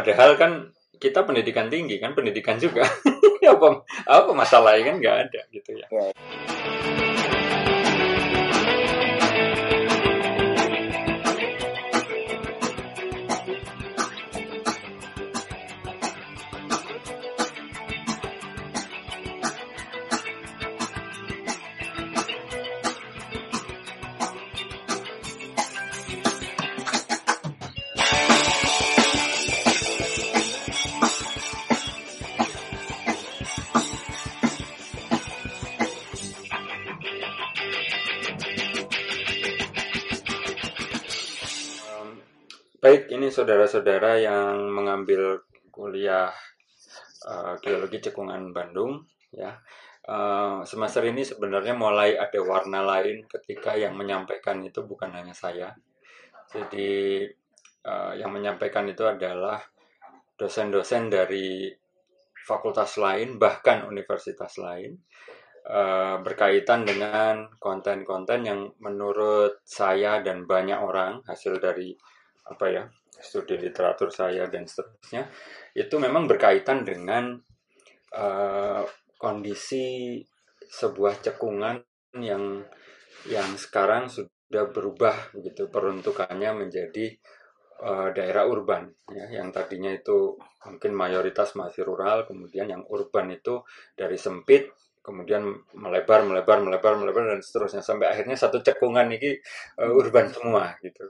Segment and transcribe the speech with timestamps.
[0.00, 0.52] padahal kan
[1.00, 2.84] kita pendidikan tinggi kan pendidikan juga
[3.52, 5.86] apa apa masalahnya kan nggak ada gitu ya.
[5.92, 6.08] Ya.
[43.30, 46.30] Saudara-saudara yang mengambil kuliah
[47.26, 49.56] uh, geologi cekungan Bandung, ya.
[50.00, 55.70] Uh, semester ini sebenarnya mulai ada warna lain ketika yang menyampaikan itu bukan hanya saya.
[56.50, 57.22] Jadi
[57.86, 59.60] uh, yang menyampaikan itu adalah
[60.34, 61.70] dosen-dosen dari
[62.42, 64.98] fakultas lain, bahkan universitas lain,
[65.68, 71.94] uh, berkaitan dengan konten-konten yang menurut saya dan banyak orang hasil dari
[72.50, 72.84] apa ya
[73.20, 75.28] studi literatur saya dan seterusnya
[75.76, 77.36] itu memang berkaitan dengan
[78.16, 78.82] uh,
[79.20, 80.18] kondisi
[80.70, 81.80] sebuah cekungan
[82.18, 82.64] yang
[83.28, 87.14] yang sekarang sudah berubah begitu peruntukannya menjadi
[87.84, 89.40] uh, daerah urban ya.
[89.40, 90.34] Yang tadinya itu
[90.66, 93.60] mungkin mayoritas masih rural kemudian yang urban itu
[93.92, 97.80] dari sempit kemudian melebar melebar melebar melebar dan seterusnya.
[97.80, 99.36] Sampai akhirnya satu cekungan ini
[99.80, 101.08] uh, urban semua gitu.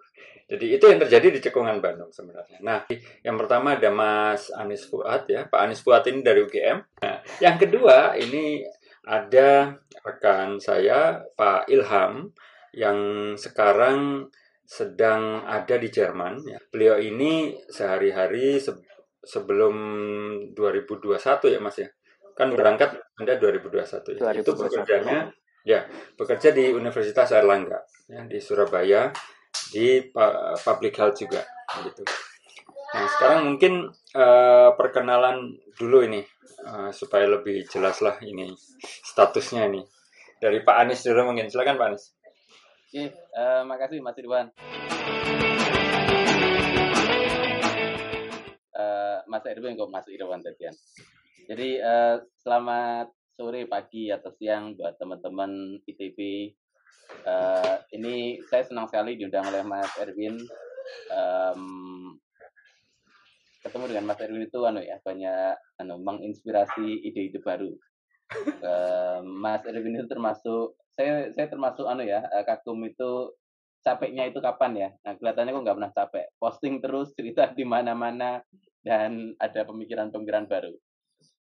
[0.51, 2.59] Jadi itu yang terjadi di cekungan Bandung sebenarnya.
[2.63, 2.79] Nah
[3.23, 5.47] yang pertama ada Mas Anis Fuad ya.
[5.47, 6.79] Pak Anis Fuad ini dari UGM.
[7.03, 8.63] Nah, yang kedua ini
[9.07, 12.35] ada rekan saya Pak Ilham
[12.75, 12.99] yang
[13.35, 14.31] sekarang
[14.71, 16.59] sedang ada di Jerman ya.
[16.71, 18.71] beliau ini sehari-hari se
[19.21, 19.75] sebelum
[20.55, 21.11] 2021
[21.51, 21.91] ya Mas ya
[22.41, 22.91] kan berangkat
[23.21, 24.33] Anda 2021 ya.
[24.33, 24.41] 2021.
[24.41, 25.19] Itu bekerjanya
[25.61, 25.85] ya,
[26.17, 29.13] bekerja di Universitas Airlangga ya di Surabaya
[29.69, 31.45] di pu- public health juga
[31.85, 32.01] gitu.
[32.97, 36.25] Nah, sekarang mungkin eh, perkenalan dulu ini
[36.65, 38.49] eh, supaya lebih jelas lah ini
[38.81, 39.85] statusnya ini.
[40.41, 41.53] Dari Pak Anies dulu mungkin.
[41.53, 42.05] Silakan Pak Anies.
[42.89, 44.49] Oke, eh, makasih Mas Irwan.
[49.31, 50.75] Mas Irwan kok Mas Irwan tadian.
[51.49, 56.19] Jadi eh, selamat sore, pagi atau siang buat teman-teman ITB.
[57.25, 60.37] Eh, ini saya senang sekali diundang oleh Mas Erwin.
[61.09, 61.63] Em,
[63.65, 67.73] ketemu dengan Mas Erwin itu anu ya banyak anu menginspirasi ide-ide baru.
[68.61, 73.33] Eh, Mas Erwin itu termasuk saya saya termasuk anu ya eh, kagum itu
[73.81, 74.89] capeknya itu kapan ya?
[75.09, 76.27] Nah, kelihatannya kok nggak pernah capek.
[76.37, 78.45] Posting terus cerita di mana-mana
[78.85, 80.77] dan ada pemikiran-pemikiran baru.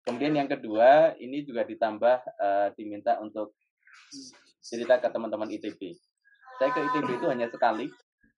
[0.08, 3.52] Kemudian yang kedua, ini juga ditambah eh, diminta untuk
[4.64, 6.00] cerita ke teman-teman ITB.
[6.56, 7.92] Saya ke ITB itu hanya sekali.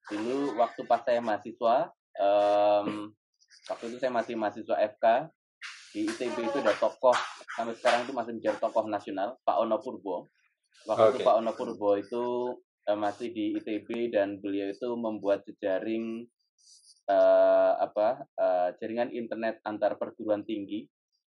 [0.09, 3.13] Dulu waktu pas saya mahasiswa, em,
[3.69, 5.05] waktu itu saya masih mahasiswa FK,
[5.93, 7.13] di ITB itu ada tokoh,
[7.53, 10.25] sampai sekarang itu masih menjadi tokoh nasional, Pak Ono Purbo.
[10.89, 11.27] Waktu itu Oke.
[11.29, 12.25] Pak Ono Purbo itu
[12.89, 16.25] eh, masih di ITB dan beliau itu membuat jejaring
[17.09, 20.89] eh, apa eh, jaringan internet antar perguruan tinggi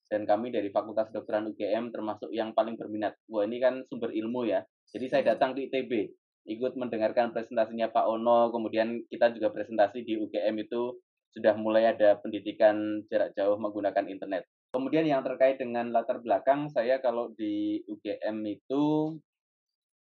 [0.08, 3.14] dan kami dari Fakultas Kedokteran UGM termasuk yang paling berminat.
[3.28, 4.64] Wah ini kan sumber ilmu ya.
[4.88, 6.08] Jadi saya datang di ITB
[6.48, 10.96] ikut mendengarkan presentasinya Pak Ono, kemudian kita juga presentasi di UGM itu
[11.36, 14.48] sudah mulai ada pendidikan jarak jauh menggunakan internet.
[14.72, 19.16] Kemudian yang terkait dengan latar belakang saya kalau di UGM itu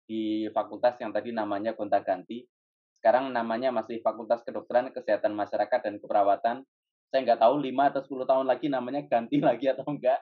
[0.08, 2.44] di fakultas yang tadi namanya gonta-ganti.
[2.98, 6.56] Sekarang namanya masih Fakultas Kedokteran, Kesehatan Masyarakat dan Keperawatan.
[7.08, 10.20] Saya nggak tahu 5 atau 10 tahun lagi namanya ganti lagi atau enggak.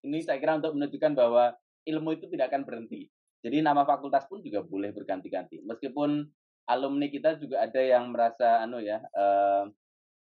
[0.00, 1.52] Ini saya kira untuk menunjukkan bahwa
[1.84, 3.10] ilmu itu tidak akan berhenti.
[3.42, 5.60] Jadi nama fakultas pun juga boleh berganti-ganti.
[5.66, 6.24] Meskipun
[6.70, 9.64] alumni kita juga ada yang merasa anu ya eh,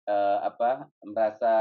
[0.05, 1.53] eh, apa merasa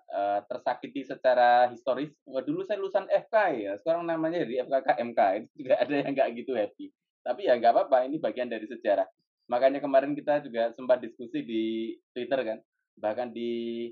[0.00, 2.10] eh, tersakiti secara historis.
[2.24, 5.20] Wah, dulu saya lulusan FK ya, sekarang namanya jadi FKK MK.
[5.44, 6.86] Itu juga ada yang nggak gitu happy.
[7.24, 9.08] Tapi ya nggak apa-apa, ini bagian dari sejarah.
[9.48, 12.58] Makanya kemarin kita juga sempat diskusi di Twitter kan,
[12.98, 13.90] bahkan di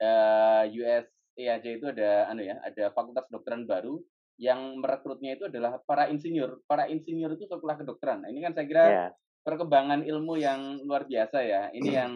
[0.00, 1.06] eh, US
[1.40, 3.96] aja itu ada anu ya, ada fakultas kedokteran baru
[4.36, 6.64] yang merekrutnya itu adalah para insinyur.
[6.64, 8.24] Para insinyur itu sekolah kedokteran.
[8.24, 9.06] Nah, ini kan saya kira Ya.
[9.44, 11.62] perkembangan ilmu yang luar biasa ya.
[11.72, 12.12] Ini yang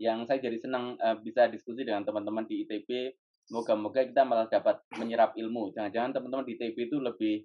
[0.00, 3.16] yang saya jadi senang eh, bisa diskusi dengan teman-teman di ITB.
[3.52, 5.72] Moga-moga kita malah dapat menyerap ilmu.
[5.76, 7.44] Jangan-jangan teman-teman di ITB itu lebih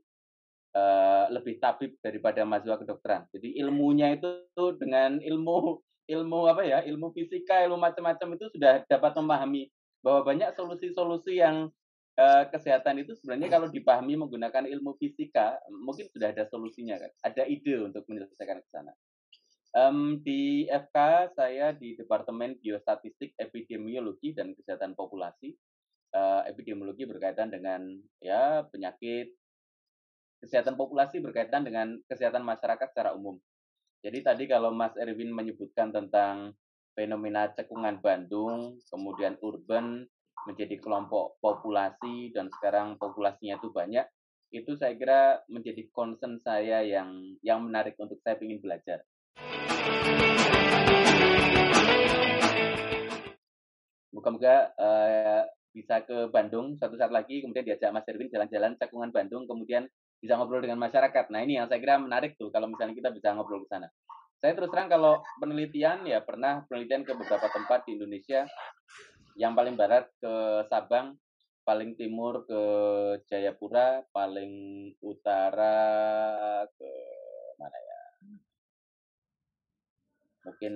[0.75, 3.23] uh, lebih tabib daripada mahasiswa kedokteran.
[3.31, 4.49] Jadi ilmunya itu
[4.79, 9.67] dengan ilmu ilmu apa ya, ilmu fisika, ilmu macam-macam itu sudah dapat memahami
[9.99, 11.67] bahwa banyak solusi-solusi yang
[12.15, 17.43] uh, kesehatan itu sebenarnya kalau dipahami menggunakan ilmu fisika mungkin sudah ada solusinya kan, ada
[17.43, 18.95] ide untuk menyelesaikan ke sana.
[19.75, 25.53] Um, di FK saya di Departemen Biostatistik, Epidemiologi dan Kesehatan Populasi.
[26.15, 27.83] Uh, epidemiologi berkaitan dengan
[28.23, 29.36] ya penyakit,
[30.37, 33.41] kesehatan populasi berkaitan dengan kesehatan masyarakat secara umum.
[34.05, 36.53] Jadi tadi kalau Mas Erwin menyebutkan tentang
[36.93, 40.05] fenomena cekungan Bandung, kemudian urban
[40.45, 44.05] menjadi kelompok populasi dan sekarang populasinya itu banyak,
[44.53, 49.01] itu saya kira menjadi concern saya yang yang menarik untuk saya ingin belajar.
[54.13, 55.43] Moga-moga uh,
[55.73, 60.33] bisa ke Bandung suatu saat lagi, kemudian diajak Mas Erwin jalan-jalan cekungan Bandung, kemudian bisa
[60.37, 61.29] ngobrol dengan masyarakat.
[61.29, 63.89] Nah ini yang saya kira menarik tuh kalau misalnya kita bisa ngobrol ke sana.
[64.37, 68.45] Saya terus terang kalau penelitian ya pernah penelitian ke beberapa tempat di Indonesia,
[69.33, 71.17] yang paling barat ke Sabang,
[71.65, 72.61] paling timur ke
[73.25, 75.75] Jayapura, paling utara
[76.77, 76.91] ke
[77.57, 78.01] mana ya?
[80.45, 80.75] Mungkin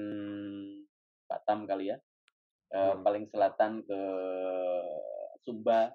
[1.30, 1.98] Batam kali ya.
[2.72, 3.04] Hmm.
[3.04, 4.02] paling selatan ke
[5.44, 5.92] Sumba.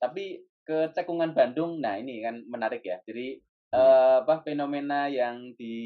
[0.00, 3.02] Tapi ke Cekungan Bandung, nah ini kan menarik ya.
[3.02, 3.76] Jadi hmm.
[3.76, 5.76] uh, apa fenomena yang di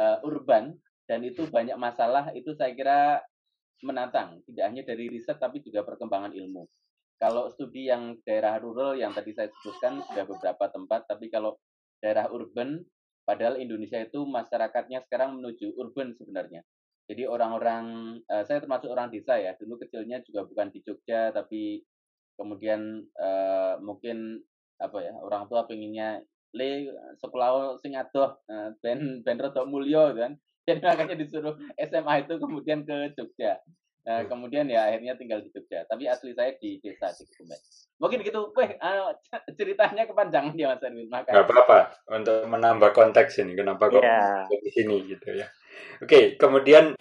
[0.00, 0.72] uh, urban
[1.08, 3.00] dan itu banyak masalah itu saya kira
[3.80, 6.66] menantang, tidak hanya dari riset tapi juga perkembangan ilmu.
[7.18, 11.58] Kalau studi yang daerah rural yang tadi saya sebutkan sudah beberapa tempat, tapi kalau
[11.98, 12.82] daerah urban,
[13.26, 16.62] padahal Indonesia itu masyarakatnya sekarang menuju urban sebenarnya.
[17.08, 21.82] Jadi orang-orang, uh, saya termasuk orang desa ya, dulu kecilnya juga bukan di Jogja, tapi
[22.38, 24.38] kemudian uh, mungkin
[24.78, 26.22] apa ya orang tua pengennya
[26.54, 30.32] le sekolah sing adoh uh, ben ben rada mulya kan
[30.68, 33.58] jadi makanya disuruh SMA itu kemudian ke Jogja
[34.08, 35.84] Nah, kemudian ya akhirnya tinggal di Jogja.
[35.84, 37.60] Tapi asli saya di desa di Kebumen.
[38.00, 38.56] Mungkin gitu.
[38.56, 39.12] Weh, uh,
[39.60, 41.12] ceritanya kepanjangan ya Mas Erwin.
[41.12, 41.36] Maka.
[41.36, 41.78] Gak apa-apa.
[42.08, 43.52] Untuk menambah konteks ini.
[43.52, 44.48] Kenapa kok yeah.
[44.48, 45.44] di sini gitu ya.
[46.00, 46.96] Oke, kemudian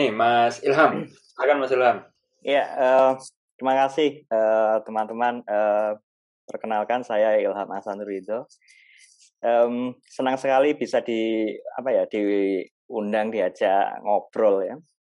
[0.00, 1.04] ini Mas Ilham.
[1.12, 2.00] Silakan Mas Ilham.
[2.40, 3.12] Iya, uh,
[3.60, 5.44] terima kasih eh, teman-teman.
[5.44, 5.90] Uh, uh,
[6.48, 8.48] perkenalkan saya Ilham Hasan Ridho.
[9.44, 14.76] Um, senang sekali bisa di apa ya diundang diajak ngobrol ya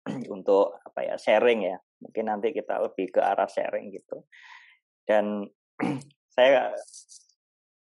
[0.35, 1.77] untuk apa ya sharing ya.
[2.00, 4.25] Mungkin nanti kita lebih ke arah sharing gitu.
[5.05, 5.44] Dan
[6.37, 6.73] saya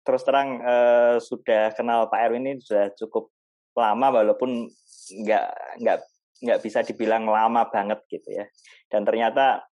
[0.02, 3.30] terus terang uh, sudah kenal Pak Erwin ini sudah cukup
[3.78, 4.66] lama walaupun
[5.14, 5.46] nggak
[5.78, 6.00] nggak
[6.42, 8.46] nggak bisa dibilang lama banget gitu ya.
[8.88, 9.66] Dan ternyata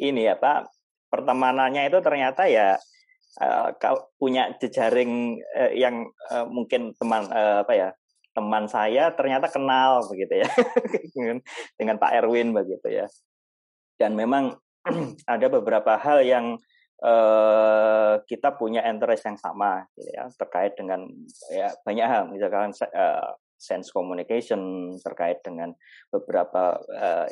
[0.00, 0.68] ini ya Pak,
[1.08, 2.76] pertemanannya itu ternyata ya
[3.40, 3.68] uh,
[4.16, 7.88] punya jejaring uh, yang uh, mungkin teman apa ya
[8.32, 10.48] teman saya ternyata kenal begitu ya
[11.76, 13.06] dengan, Pak Erwin begitu ya.
[14.00, 14.56] Dan memang
[15.34, 16.46] ada beberapa hal yang
[18.30, 21.02] kita punya interest yang sama gitu ya terkait dengan
[21.50, 22.70] ya banyak hal misalkan
[23.62, 25.70] sense communication terkait dengan
[26.10, 26.82] beberapa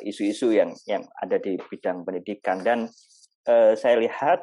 [0.07, 2.87] isu-isu uh, yang yang ada di bidang pendidikan dan
[3.47, 4.39] uh, saya lihat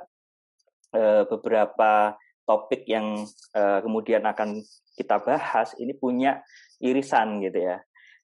[0.95, 2.17] uh, beberapa
[2.49, 4.65] topik yang uh, kemudian akan
[4.97, 6.41] kita bahas ini punya
[6.81, 7.77] irisan gitu ya.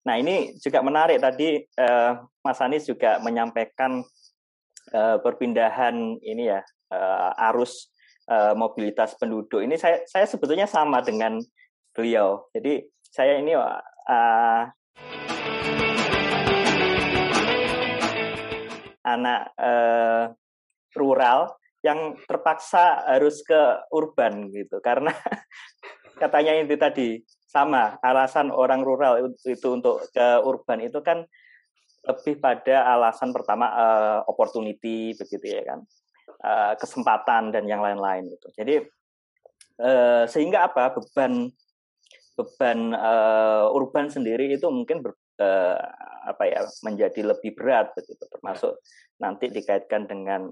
[0.09, 4.01] Nah ini juga menarik tadi uh, Mas Anies juga menyampaikan
[4.93, 6.61] uh, perpindahan ini ya
[6.93, 7.93] uh, arus
[8.57, 11.37] mobilitas penduduk ini saya saya sebetulnya sama dengan
[11.93, 12.49] beliau.
[12.57, 12.81] Jadi
[13.15, 14.63] saya ini uh,
[19.07, 20.35] anak uh,
[20.99, 21.55] rural
[21.87, 24.83] yang terpaksa harus ke urban gitu.
[24.83, 25.15] Karena
[26.23, 27.09] katanya itu tadi
[27.47, 31.23] sama alasan orang rural itu untuk ke urban itu kan
[32.05, 35.87] lebih pada alasan pertama uh, opportunity begitu ya kan.
[36.43, 38.83] Uh, kesempatan dan yang lain-lain itu jadi
[39.79, 40.99] uh, sehingga apa?
[40.99, 41.55] Beban
[42.35, 45.79] beban uh, urban sendiri itu mungkin ber, uh,
[46.27, 48.75] apa ya menjadi lebih berat begitu termasuk
[49.23, 50.51] nanti dikaitkan dengan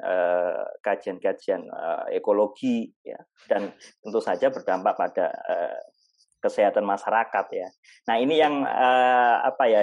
[0.78, 3.18] kajian-kajian uh, uh, ekologi ya
[3.50, 5.80] dan tentu saja berdampak pada uh,
[6.42, 7.68] kesehatan masyarakat ya.
[8.10, 9.82] Nah ini yang uh, apa ya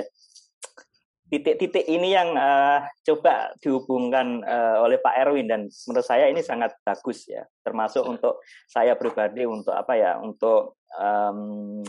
[1.30, 6.74] titik-titik ini yang uh, coba dihubungkan uh, oleh Pak Erwin dan menurut saya ini sangat
[6.82, 8.10] bagus ya termasuk ya.
[8.10, 8.34] untuk
[8.66, 11.86] saya pribadi untuk apa ya untuk um,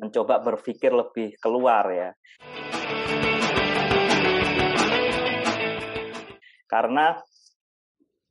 [0.00, 2.10] mencoba berpikir lebih keluar ya
[6.64, 7.20] karena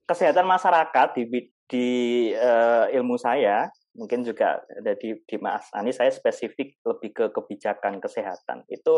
[0.10, 1.24] kesehatan masyarakat di
[1.70, 1.88] di
[2.34, 8.02] uh, ilmu saya mungkin juga ada di, di Mas Ani saya spesifik lebih ke kebijakan
[8.02, 8.96] kesehatan itu.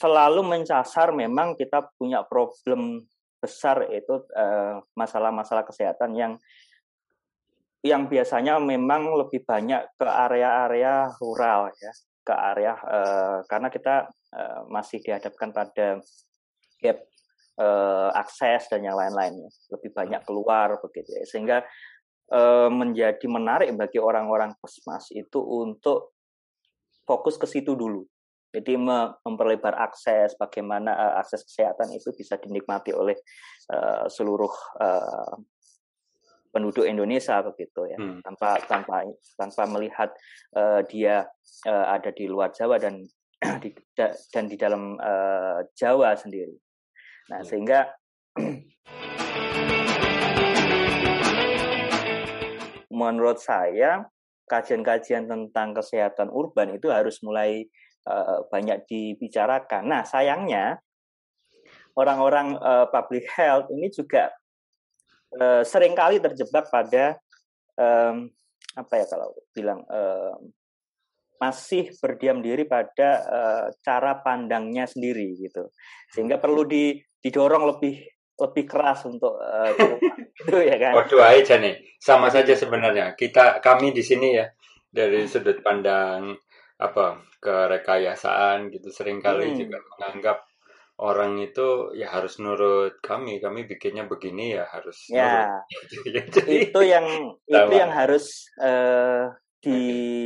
[0.00, 3.04] Selalu mencasar memang kita punya problem
[3.36, 6.32] besar itu uh, masalah-masalah kesehatan yang
[7.80, 14.60] yang biasanya memang lebih banyak ke area-area rural ya ke area uh, karena kita uh,
[14.68, 16.00] masih dihadapkan pada
[16.80, 16.98] gap
[18.16, 21.28] akses dan yang lain-lainnya lebih banyak keluar begitu ya.
[21.28, 21.58] Sehingga
[22.72, 26.16] menjadi menarik bagi orang-orang pesmas itu untuk
[27.04, 28.00] fokus ke situ dulu
[28.50, 28.74] jadi
[29.22, 33.14] memperlebar akses bagaimana uh, akses kesehatan itu bisa dinikmati oleh
[33.70, 34.50] uh, seluruh
[34.82, 35.38] uh,
[36.50, 38.26] penduduk Indonesia begitu ya hmm.
[38.26, 39.06] tanpa tanpa
[39.38, 40.10] tanpa melihat
[40.58, 41.30] uh, dia
[41.70, 43.06] uh, ada di luar Jawa dan
[43.62, 43.70] di,
[44.34, 46.52] dan di dalam uh, Jawa sendiri.
[47.30, 47.48] Nah, hmm.
[47.48, 47.88] sehingga
[53.00, 54.04] menurut saya
[54.50, 57.70] kajian-kajian tentang kesehatan urban itu harus mulai
[58.06, 59.88] uh, banyak dibicarakan.
[59.88, 60.78] Nah, sayangnya
[61.98, 64.30] orang-orang uh, public health ini juga
[65.36, 67.18] uh, sering kali terjebak pada
[67.76, 68.30] um,
[68.78, 70.54] apa ya kalau bilang um,
[71.40, 75.72] masih berdiam diri pada uh, cara pandangnya sendiri gitu.
[76.12, 78.04] Sehingga perlu di, didorong lebih
[78.40, 79.72] lebih keras untuk uh,
[80.40, 81.00] itu ya kan.
[81.00, 81.80] Waduh aja nih.
[81.96, 83.16] Sama saja sebenarnya.
[83.16, 84.48] Kita kami di sini ya
[84.92, 86.36] dari sudut pandang
[86.80, 89.58] apa kerekayasaan gitu sering kali hmm.
[89.60, 90.38] juga menganggap
[90.96, 95.60] orang itu ya harus nurut kami kami bikinnya begini ya harus ya
[96.32, 97.04] Jadi, itu yang
[97.52, 97.68] sama.
[97.68, 99.28] itu yang harus uh,
[99.60, 99.80] di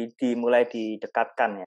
[0.07, 0.15] okay.
[0.15, 1.67] dimulai didekatkan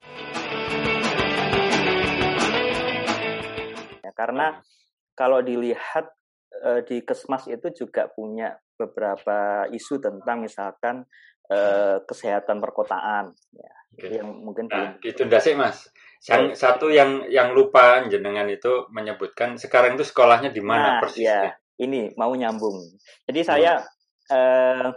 [4.00, 4.64] ya karena hmm.
[5.12, 6.16] kalau dilihat
[6.64, 11.04] uh, di kesmas itu juga punya beberapa isu tentang misalkan
[11.52, 14.22] uh, kesehatan perkotaan ya okay.
[14.22, 15.88] yang mungkin nah, belum ditunda sih mas
[16.26, 21.54] yang satu yang yang lupa jenengan itu menyebutkan sekarang itu sekolahnya di mana nah, persisnya?
[21.54, 22.82] Ya, ini mau nyambung.
[23.22, 24.34] Jadi saya hmm.
[24.34, 24.88] eh,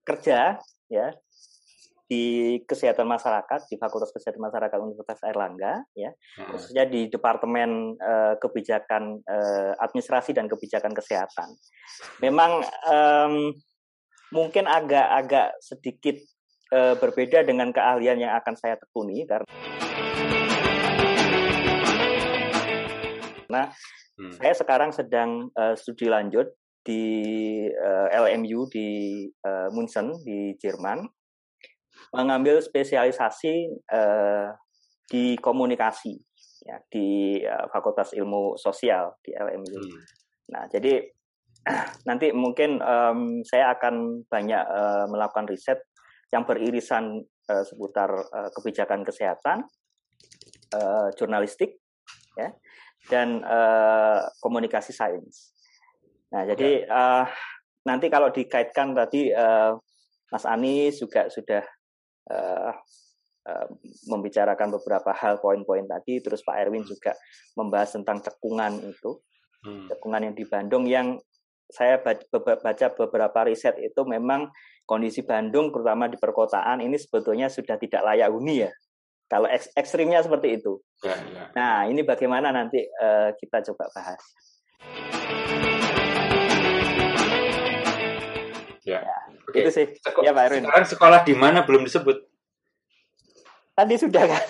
[0.00, 0.56] kerja
[0.88, 1.08] ya
[2.04, 6.52] di kesehatan masyarakat di Fakultas Kesehatan Masyarakat Universitas Airlangga ya hmm.
[6.52, 11.52] khususnya di Departemen eh, Kebijakan eh, Administrasi dan Kebijakan Kesehatan.
[12.24, 13.32] Memang eh,
[14.34, 16.18] mungkin agak-agak sedikit
[16.74, 19.46] uh, berbeda dengan keahlian yang akan saya tekuni karena
[23.46, 23.70] nah
[24.18, 24.34] hmm.
[24.42, 26.50] saya sekarang sedang uh, studi lanjut
[26.82, 27.06] di
[27.70, 31.06] uh, LMU di uh, Munchen di Jerman
[32.10, 33.54] mengambil spesialisasi
[33.94, 34.50] uh,
[35.06, 36.18] di komunikasi
[36.66, 39.78] ya di uh, Fakultas Ilmu Sosial di LMU.
[39.78, 40.02] Hmm.
[40.44, 41.00] Nah, jadi
[42.04, 45.80] nanti mungkin um, saya akan banyak uh, melakukan riset
[46.28, 49.64] yang beririsan uh, seputar uh, kebijakan kesehatan,
[50.76, 51.80] uh, jurnalistik,
[52.36, 52.52] ya,
[53.08, 55.56] dan uh, komunikasi sains.
[56.34, 57.24] Nah, jadi uh,
[57.86, 59.78] nanti kalau dikaitkan tadi uh,
[60.28, 61.62] Mas Anies juga sudah
[62.28, 62.72] uh,
[63.46, 63.66] uh,
[64.10, 67.14] membicarakan beberapa hal poin-poin tadi, terus Pak Erwin juga
[67.54, 69.22] membahas tentang cekungan itu,
[69.62, 69.94] hmm.
[69.94, 71.14] cekungan yang di Bandung yang
[71.70, 74.52] saya baca beberapa riset itu memang
[74.84, 78.70] kondisi Bandung terutama di perkotaan ini sebetulnya sudah tidak layak huni ya.
[79.24, 80.78] Kalau ek ekstrimnya seperti itu.
[81.00, 81.44] Ya, ya.
[81.56, 84.20] Nah, ini bagaimana nanti uh, kita coba bahas.
[88.84, 89.16] Ya, ya
[89.54, 89.86] itu sih.
[90.02, 90.66] Seko ya Pak Erwin.
[90.66, 92.16] Sekarang sekolah di mana belum disebut?
[93.74, 94.44] Tadi sudah kan.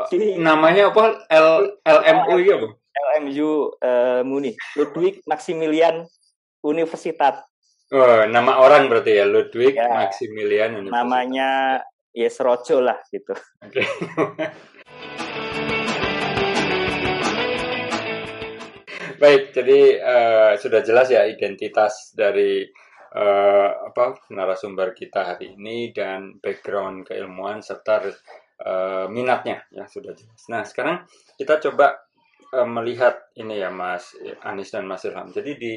[0.00, 0.36] Oh, di...
[0.40, 1.28] Namanya apa?
[1.28, 2.68] L LMU ya, Bu?
[2.90, 6.04] LMU uh, Muni, Ludwig Maximilian
[6.64, 7.40] Universitas.
[7.90, 11.00] Oh, nama orang berarti ya Ludwig ya, Maximilian Universitas.
[11.02, 11.50] Namanya
[12.14, 13.34] Yes Rojo lah gitu.
[13.62, 13.86] Okay.
[19.20, 22.64] Baik, jadi uh, sudah jelas ya identitas dari
[23.12, 28.08] uh, apa narasumber kita hari ini dan background keilmuan serta
[28.64, 30.40] uh, minatnya ya sudah jelas.
[30.48, 31.04] Nah, sekarang
[31.36, 32.00] kita coba
[32.56, 35.28] uh, melihat ini ya Mas Anis dan Mas Ilham.
[35.36, 35.72] Jadi di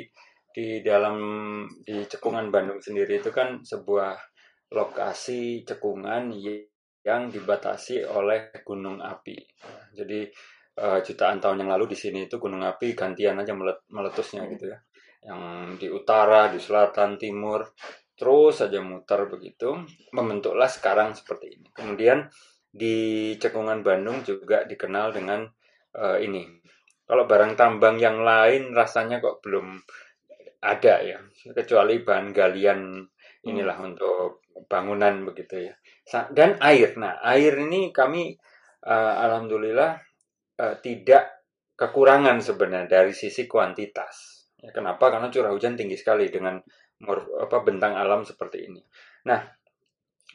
[0.53, 1.17] di dalam
[1.81, 4.13] di cekungan Bandung sendiri itu kan sebuah
[4.69, 6.29] lokasi cekungan
[7.03, 9.35] yang dibatasi oleh gunung api.
[9.97, 10.29] Jadi
[10.79, 13.53] uh, jutaan tahun yang lalu di sini itu gunung api gantian aja
[13.89, 14.77] meletusnya gitu ya.
[15.23, 15.43] Yang
[15.81, 17.73] di utara, di selatan, timur,
[18.13, 19.83] terus saja muter begitu,
[20.13, 21.67] membentuklah sekarang seperti ini.
[21.73, 22.27] Kemudian
[22.69, 25.45] di cekungan Bandung juga dikenal dengan
[25.97, 26.61] uh, ini.
[27.03, 29.75] Kalau barang tambang yang lain rasanya kok belum
[30.63, 31.19] ada ya,
[31.51, 33.03] kecuali bahan galian
[33.43, 33.87] inilah hmm.
[33.91, 35.75] untuk bangunan begitu ya.
[36.31, 36.95] Dan air.
[36.95, 38.31] Nah, air ini kami
[38.87, 39.99] uh, alhamdulillah
[40.59, 44.47] uh, tidak kekurangan sebenarnya dari sisi kuantitas.
[44.63, 45.11] Ya, kenapa?
[45.11, 46.55] Karena curah hujan tinggi sekali dengan
[47.43, 48.79] apa bentang alam seperti ini.
[49.27, 49.43] Nah,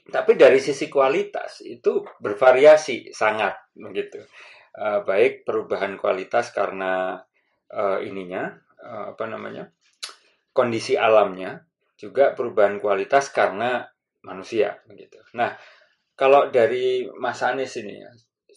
[0.09, 4.21] tapi dari sisi kualitas itu bervariasi sangat begitu.
[4.77, 7.17] Uh, baik perubahan kualitas karena
[7.73, 8.53] uh, ininya
[8.85, 9.73] uh, apa namanya
[10.59, 11.63] kondisi alamnya,
[11.95, 13.87] juga perubahan kualitas karena
[14.27, 15.23] manusia begitu.
[15.39, 15.55] Nah,
[16.19, 18.11] kalau dari Mas Anies ini ya,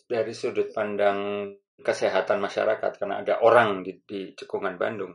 [0.10, 5.14] dari sudut pandang kesehatan masyarakat karena ada orang di, di cekungan Bandung,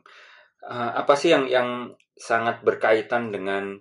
[0.63, 3.75] uh, apa sih yang yang sangat berkaitan dengan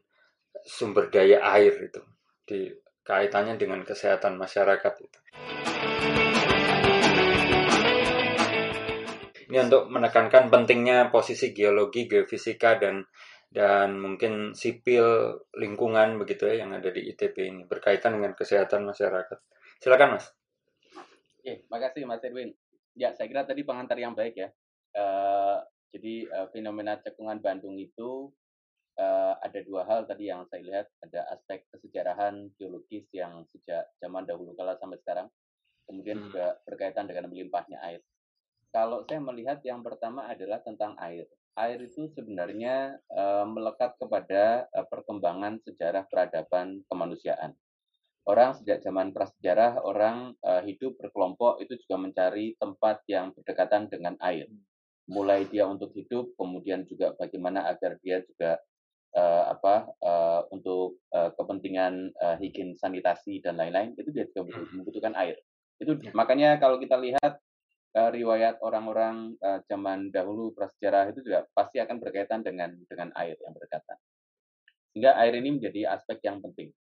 [0.65, 2.01] sumber daya air itu
[2.41, 2.69] di
[3.05, 5.19] kaitannya dengan kesehatan masyarakat itu.
[9.55, 13.07] Ini untuk menekankan pentingnya posisi geologi, geofisika dan
[13.47, 19.39] dan mungkin sipil lingkungan begitu ya yang ada di ITB ini berkaitan dengan kesehatan masyarakat.
[19.79, 20.27] Silakan Mas.
[21.39, 22.51] Oke, makasih Mas Erwin.
[22.99, 24.51] Ya, saya kira tadi pengantar yang baik ya.
[24.91, 25.63] Uh,
[25.95, 28.27] jadi uh, fenomena cekungan Bandung itu
[28.99, 30.91] uh, ada dua hal tadi yang saya lihat.
[30.99, 35.31] Ada aspek kesejarahan geologis yang sejak zaman dahulu kala sampai sekarang.
[35.87, 36.25] Kemudian hmm.
[36.27, 38.03] juga berkaitan dengan melimpahnya air.
[38.73, 41.25] Kalau saya melihat yang pertama adalah tentang air.
[41.55, 47.55] Air itu sebenarnya uh, melekat kepada uh, perkembangan sejarah peradaban kemanusiaan.
[48.25, 54.17] Orang sejak zaman prasejarah, orang uh, hidup berkelompok itu juga mencari tempat yang berdekatan dengan
[54.19, 54.49] air.
[55.05, 58.57] Mulai dia untuk hidup, kemudian juga bagaimana agar dia juga
[59.15, 65.15] uh, apa uh, untuk uh, kepentingan uh, higien sanitasi dan lain-lain itu dia juga membutuhkan
[65.15, 65.39] air.
[65.79, 66.11] Itu ya.
[66.11, 67.39] makanya kalau kita lihat
[67.95, 73.39] uh, riwayat orang-orang uh, zaman dahulu prasejarah itu juga pasti akan berkaitan dengan dengan air
[73.39, 73.97] yang berdekatan.
[74.91, 76.71] Sehingga air ini menjadi aspek yang penting.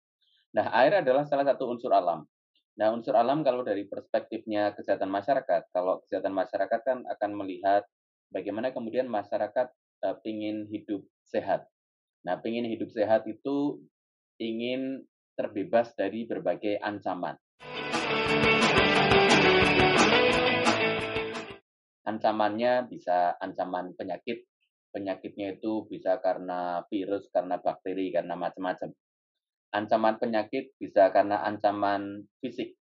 [0.55, 2.22] Nah, air adalah salah satu unsur alam.
[2.74, 7.87] Nah, unsur alam kalau dari perspektifnya kesehatan masyarakat, kalau kesehatan masyarakat kan akan melihat
[8.31, 9.70] bagaimana kemudian masyarakat
[10.03, 11.66] uh, ingin hidup sehat.
[12.27, 13.83] Nah, ingin hidup sehat itu
[14.38, 15.07] ingin
[15.38, 17.38] terbebas dari berbagai ancaman.
[22.14, 24.46] Ancamannya bisa ancaman penyakit,
[24.94, 28.94] penyakitnya itu bisa karena virus, karena bakteri, karena macam-macam.
[29.74, 32.79] Ancaman penyakit bisa karena ancaman fisik,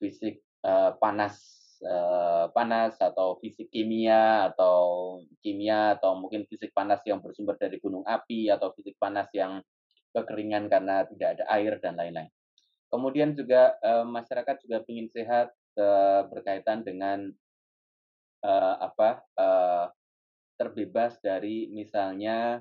[0.00, 1.36] fisik eh, panas,
[1.84, 8.08] eh, panas atau fisik kimia atau kimia atau mungkin fisik panas yang bersumber dari gunung
[8.08, 9.60] api atau fisik panas yang
[10.16, 12.32] kekeringan karena tidak ada air dan lain-lain.
[12.88, 17.28] Kemudian juga eh, masyarakat juga ingin sehat eh, berkaitan dengan
[18.42, 19.86] uh, apa uh,
[20.58, 22.60] terbebas dari misalnya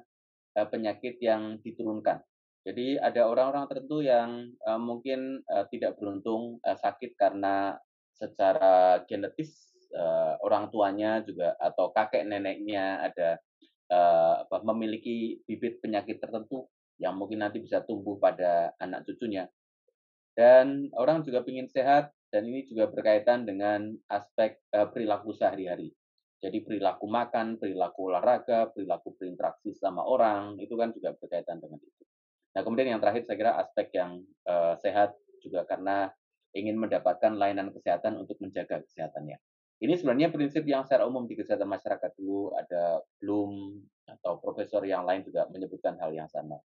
[0.58, 2.22] uh, penyakit yang diturunkan.
[2.62, 7.74] Jadi ada orang-orang tertentu yang uh, mungkin uh, tidak beruntung uh, sakit karena
[8.14, 13.42] secara genetis uh, orang tuanya juga atau kakek neneknya ada
[13.90, 16.70] uh, memiliki bibit penyakit tertentu
[17.02, 19.50] yang mungkin nanti bisa tumbuh pada anak cucunya.
[20.38, 25.92] Dan orang juga ingin sehat dan ini juga berkaitan dengan aspek uh, perilaku sehari-hari.
[26.42, 32.04] Jadi perilaku makan, perilaku olahraga, perilaku berinteraksi sama orang, itu kan juga berkaitan dengan itu.
[32.58, 35.14] Nah, kemudian yang terakhir saya kira aspek yang uh, sehat
[35.44, 36.10] juga karena
[36.58, 39.38] ingin mendapatkan layanan kesehatan untuk menjaga kesehatannya.
[39.82, 45.08] Ini sebenarnya prinsip yang secara umum di kesehatan masyarakat dulu ada Bloom atau profesor yang
[45.10, 46.58] lain juga menyebutkan hal yang sama.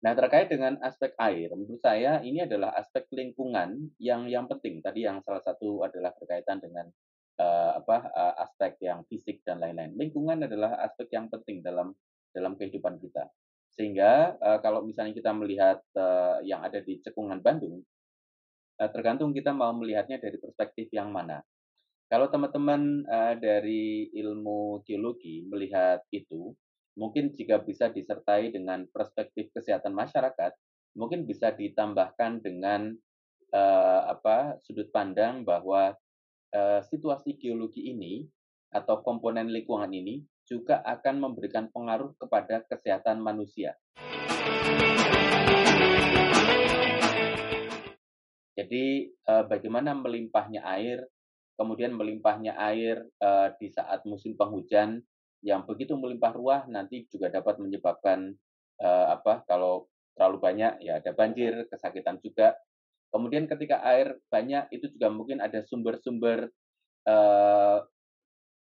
[0.00, 4.80] Nah, terkait dengan aspek air, menurut saya ini adalah aspek lingkungan yang yang penting.
[4.80, 6.88] Tadi yang salah satu adalah berkaitan dengan
[7.36, 9.92] uh, apa uh, aspek yang fisik dan lain-lain.
[10.00, 11.92] Lingkungan adalah aspek yang penting dalam
[12.32, 13.28] dalam kehidupan kita.
[13.76, 17.84] Sehingga uh, kalau misalnya kita melihat uh, yang ada di cekungan Bandung,
[18.80, 21.44] uh, tergantung kita mau melihatnya dari perspektif yang mana.
[22.08, 26.56] Kalau teman-teman uh, dari ilmu geologi melihat itu,
[27.00, 30.52] mungkin jika bisa disertai dengan perspektif kesehatan masyarakat,
[30.92, 32.92] mungkin bisa ditambahkan dengan
[33.56, 35.96] uh, apa sudut pandang bahwa
[36.52, 38.28] uh, situasi geologi ini
[38.68, 43.80] atau komponen lingkungan ini juga akan memberikan pengaruh kepada kesehatan manusia.
[48.60, 51.08] Jadi uh, bagaimana melimpahnya air,
[51.56, 55.00] kemudian melimpahnya air uh, di saat musim penghujan
[55.40, 58.36] yang begitu melimpah ruah nanti juga dapat menyebabkan
[58.80, 62.56] uh, apa kalau terlalu banyak ya ada banjir, kesakitan juga.
[63.10, 66.46] Kemudian ketika air banyak itu juga mungkin ada sumber-sumber
[67.08, 67.82] uh,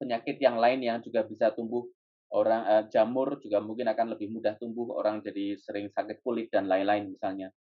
[0.01, 1.87] penyakit yang lain yang juga bisa tumbuh
[2.33, 6.65] orang uh, jamur juga mungkin akan lebih mudah tumbuh, orang jadi sering sakit kulit dan
[6.65, 7.53] lain-lain misalnya.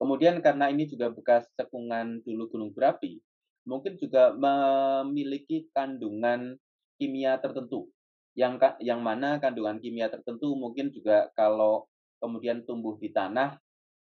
[0.00, 3.20] Kemudian karena ini juga bekas cekungan dulu gunung berapi,
[3.68, 6.56] mungkin juga memiliki kandungan
[6.96, 7.92] kimia tertentu.
[8.36, 11.86] Yang yang mana kandungan kimia tertentu mungkin juga kalau
[12.18, 13.56] kemudian tumbuh di tanah,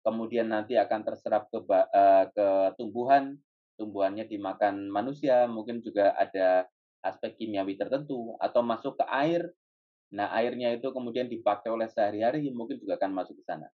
[0.06, 3.36] kemudian nanti akan terserap ke uh, ke tumbuhan,
[3.76, 6.68] tumbuhannya dimakan manusia, mungkin juga ada
[7.06, 9.54] aspek kimiawi tertentu atau masuk ke air.
[10.16, 13.68] Nah, airnya itu kemudian dipakai oleh sehari-hari mungkin juga akan masuk ke sana.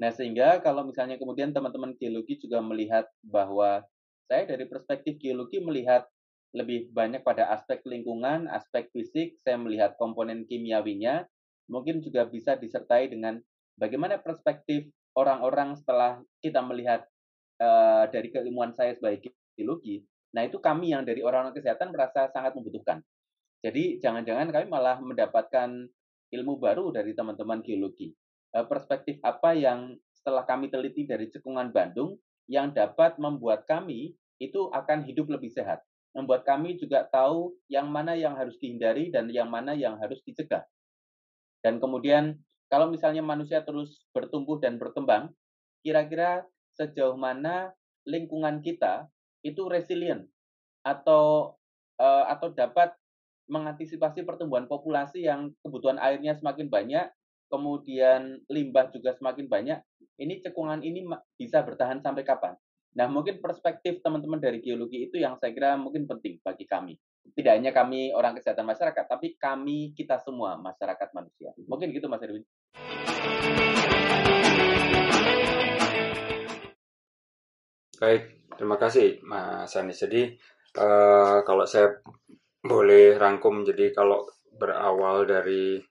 [0.00, 3.84] Nah, sehingga kalau misalnya kemudian teman-teman geologi juga melihat bahwa
[4.26, 6.08] saya dari perspektif geologi melihat
[6.54, 11.26] lebih banyak pada aspek lingkungan, aspek fisik, saya melihat komponen kimiawinya,
[11.66, 13.42] mungkin juga bisa disertai dengan
[13.74, 14.86] bagaimana perspektif
[15.18, 17.02] orang-orang setelah kita melihat
[17.58, 20.06] uh, dari keilmuan saya sebagai geologi.
[20.34, 23.02] Nah, itu kami yang dari orang-orang kesehatan merasa sangat membutuhkan.
[23.62, 25.90] Jadi, jangan-jangan kami malah mendapatkan
[26.34, 28.14] ilmu baru dari teman-teman geologi.
[28.54, 34.70] Eh, perspektif apa yang setelah kami teliti dari cekungan Bandung yang dapat membuat kami itu
[34.70, 35.82] akan hidup lebih sehat.
[36.14, 40.62] Membuat kami juga tahu yang mana yang harus dihindari dan yang mana yang harus dicegah.
[41.60, 42.38] Dan kemudian
[42.70, 45.34] kalau misalnya manusia terus bertumbuh dan berkembang,
[45.82, 46.46] kira-kira
[46.78, 47.74] sejauh mana
[48.06, 49.10] lingkungan kita
[49.42, 50.26] itu resilient
[50.86, 51.56] atau
[51.98, 52.94] uh, atau dapat
[53.50, 57.10] mengantisipasi pertumbuhan populasi yang kebutuhan airnya semakin banyak
[57.54, 59.78] kemudian limbah juga semakin banyak,
[60.18, 61.06] ini cekungan ini
[61.38, 62.58] bisa bertahan sampai kapan?
[62.94, 66.94] Nah, mungkin perspektif teman-teman dari geologi itu yang saya kira mungkin penting bagi kami.
[67.34, 71.50] Tidak hanya kami orang kesehatan masyarakat, tapi kami kita semua masyarakat manusia.
[71.66, 72.46] Mungkin gitu Mas Erwin.
[77.98, 78.22] Baik,
[78.54, 79.98] terima kasih Mas Anies.
[79.98, 80.38] Jadi
[80.78, 81.98] uh, kalau saya
[82.62, 84.22] boleh rangkum, jadi kalau
[84.54, 85.82] berawal dari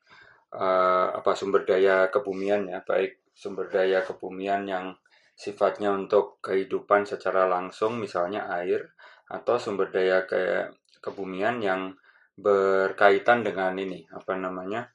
[0.55, 4.95] uh, apa sumber daya kebumian ya, baik sumber daya kebumian yang
[5.33, 8.93] sifatnya untuk kehidupan secara langsung misalnya air
[9.27, 10.69] atau sumber daya ke
[11.01, 11.93] kebumian yang
[12.33, 14.89] berkaitan dengan ini apa namanya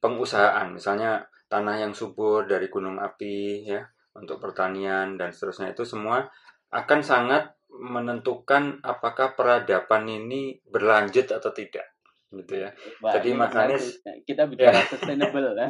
[0.00, 3.84] pengusahaan misalnya tanah yang subur dari gunung api ya
[4.16, 6.24] untuk pertanian dan seterusnya itu semua
[6.72, 11.92] akan sangat menentukan apakah peradaban ini berlanjut atau tidak
[12.32, 12.72] gitu ya.
[13.04, 14.84] Wah, Jadi Mas Anies kita bicara ya.
[14.92, 15.52] sustainable.
[15.52, 15.68] ya,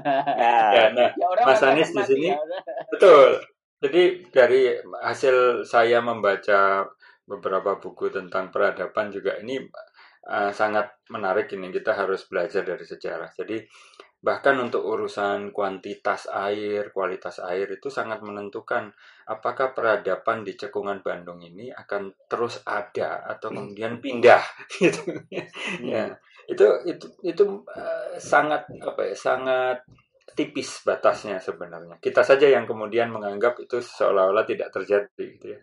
[0.70, 2.38] ya, nah, ya, Mas Anies di sini ya.
[2.94, 3.42] betul.
[3.82, 4.70] Jadi dari
[5.02, 6.86] hasil saya membaca
[7.26, 9.58] beberapa buku tentang peradaban juga ini
[10.30, 13.34] uh, sangat menarik ini kita harus belajar dari sejarah.
[13.34, 13.58] Jadi
[14.22, 18.94] bahkan untuk urusan kuantitas air, kualitas air itu sangat menentukan
[19.26, 24.46] apakah peradaban di cekungan Bandung ini akan terus ada atau kemudian pindah
[24.78, 25.26] gitu.
[25.82, 26.14] ya
[26.46, 29.82] itu itu itu uh, sangat apa ya sangat
[30.32, 31.98] tipis batasnya sebenarnya.
[31.98, 35.60] Kita saja yang kemudian menganggap itu seolah-olah tidak terjadi gitu ya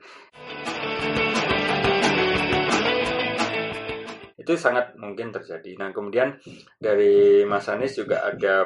[4.49, 5.77] itu sangat mungkin terjadi.
[5.77, 6.33] Nah kemudian
[6.81, 8.65] dari Mas Anies juga ada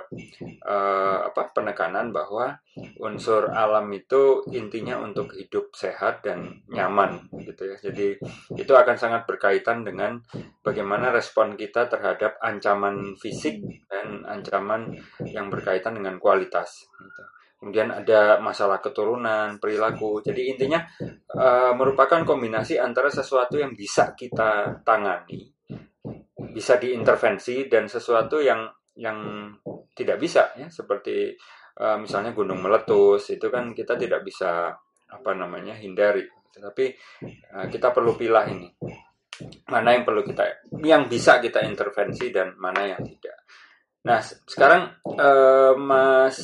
[0.64, 2.56] uh, apa penekanan bahwa
[3.04, 7.76] unsur alam itu intinya untuk hidup sehat dan nyaman gitu ya.
[7.84, 8.16] Jadi
[8.56, 10.24] itu akan sangat berkaitan dengan
[10.64, 13.60] bagaimana respon kita terhadap ancaman fisik
[13.92, 14.96] dan ancaman
[15.28, 16.88] yang berkaitan dengan kualitas.
[16.96, 17.24] Gitu
[17.64, 20.20] kemudian ada masalah keturunan, perilaku.
[20.20, 20.84] Jadi intinya
[21.32, 25.53] uh, merupakan kombinasi antara sesuatu yang bisa kita tangani
[26.52, 29.50] bisa diintervensi dan sesuatu yang yang
[29.94, 30.68] tidak bisa ya.
[30.68, 31.34] Seperti
[31.80, 34.74] uh, misalnya gunung meletus itu kan kita tidak bisa
[35.08, 36.26] apa namanya hindari.
[36.54, 36.86] Tetapi
[37.56, 38.70] uh, kita perlu pilah ini.
[39.70, 43.50] Mana yang perlu kita yang bisa kita intervensi dan mana yang tidak.
[44.06, 46.38] Nah sekarang uh, mas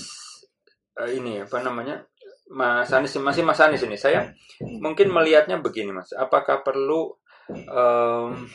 [0.98, 2.02] uh, ini apa namanya
[2.50, 4.34] Mas Anies masih Mas Anies ini saya
[4.66, 6.10] mungkin melihatnya begini Mas.
[6.18, 7.14] Apakah perlu
[7.50, 8.48] um,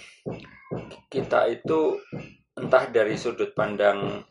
[1.10, 1.98] kita itu
[2.54, 4.22] entah dari sudut pandang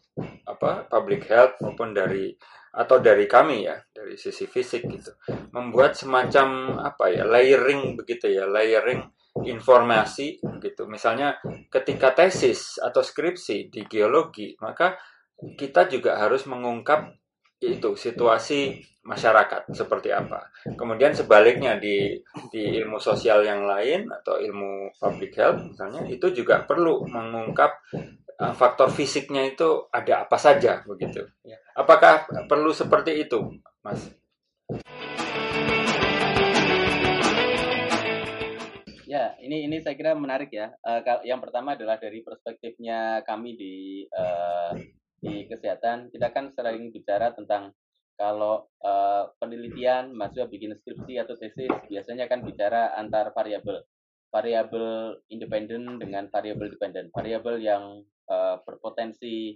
[0.47, 2.31] apa public health maupun dari
[2.73, 5.13] atau dari kami ya dari sisi fisik gitu
[5.53, 9.05] membuat semacam apa ya layering begitu ya layering
[9.41, 10.85] informasi gitu.
[10.85, 11.41] Misalnya
[11.73, 14.93] ketika tesis atau skripsi di geologi maka
[15.57, 17.09] kita juga harus mengungkap
[17.71, 20.47] itu situasi masyarakat seperti apa.
[20.79, 22.15] Kemudian sebaliknya di
[22.51, 27.71] di ilmu sosial yang lain atau ilmu public health misalnya itu juga perlu mengungkap
[28.39, 31.23] uh, faktor fisiknya itu ada apa saja begitu.
[31.43, 31.59] Ya.
[31.75, 34.07] Apakah perlu seperti itu, Mas?
[39.13, 40.73] Ya, ini ini saya kira menarik ya.
[40.81, 43.75] Uh, yang pertama adalah dari perspektifnya kami di
[44.09, 44.73] uh,
[45.23, 47.71] di kesehatan, kita kan sering bicara tentang
[48.19, 53.81] kalau uh, penelitian mahasiswa bikin skripsi atau tesis biasanya kan bicara antar variabel.
[54.29, 57.09] Variabel independen dengan variabel dependen.
[57.15, 59.55] Variabel yang uh, berpotensi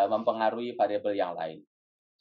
[0.00, 1.62] uh, mempengaruhi variabel yang lain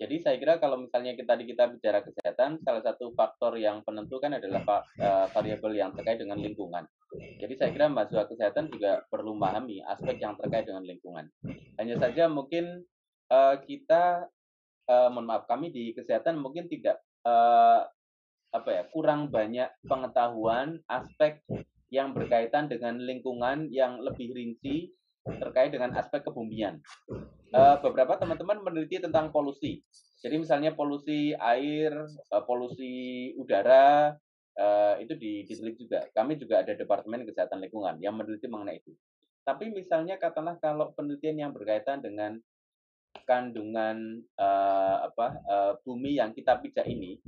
[0.01, 4.17] jadi saya kira kalau misalnya kita di kita bicara kesehatan, salah satu faktor yang penentu
[4.17, 6.89] kan adalah uh, variabel yang terkait dengan lingkungan.
[7.13, 11.29] Jadi saya kira mahasiswa kesehatan juga perlu memahami aspek yang terkait dengan lingkungan.
[11.77, 12.81] Hanya saja mungkin
[13.29, 14.25] uh, kita,
[14.89, 17.85] uh, mohon maaf, kami di kesehatan mungkin tidak uh,
[18.51, 21.45] apa ya kurang banyak pengetahuan aspek
[21.93, 26.81] yang berkaitan dengan lingkungan yang lebih rinci terkait dengan aspek kebumian.
[27.51, 29.83] Uh, beberapa teman-teman meneliti tentang polusi.
[30.21, 31.93] Jadi misalnya polusi air,
[32.31, 34.15] uh, polusi udara,
[34.57, 36.07] uh, itu diteliti juga.
[36.15, 38.93] Kami juga ada Departemen Kesehatan Lingkungan yang meneliti mengenai itu.
[39.41, 42.37] Tapi misalnya katakanlah kalau penelitian yang berkaitan dengan
[43.27, 47.19] kandungan uh, apa uh, bumi yang kita pijak ini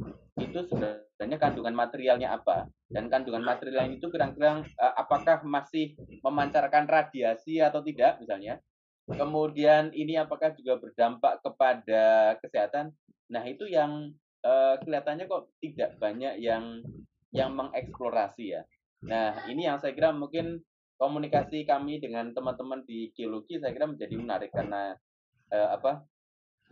[0.41, 2.65] itu sebenarnya kandungan materialnya apa?
[2.89, 5.93] Dan kandungan material itu kira-kira uh, apakah masih
[6.25, 8.57] memancarkan radiasi atau tidak misalnya?
[9.03, 12.95] Kemudian ini apakah juga berdampak kepada kesehatan?
[13.29, 16.81] Nah itu yang uh, kelihatannya kok tidak banyak yang
[17.33, 18.61] yang mengeksplorasi ya.
[19.03, 20.63] Nah ini yang saya kira mungkin
[20.97, 24.95] komunikasi kami dengan teman-teman di geologi saya kira menjadi menarik karena
[25.53, 26.01] uh, apa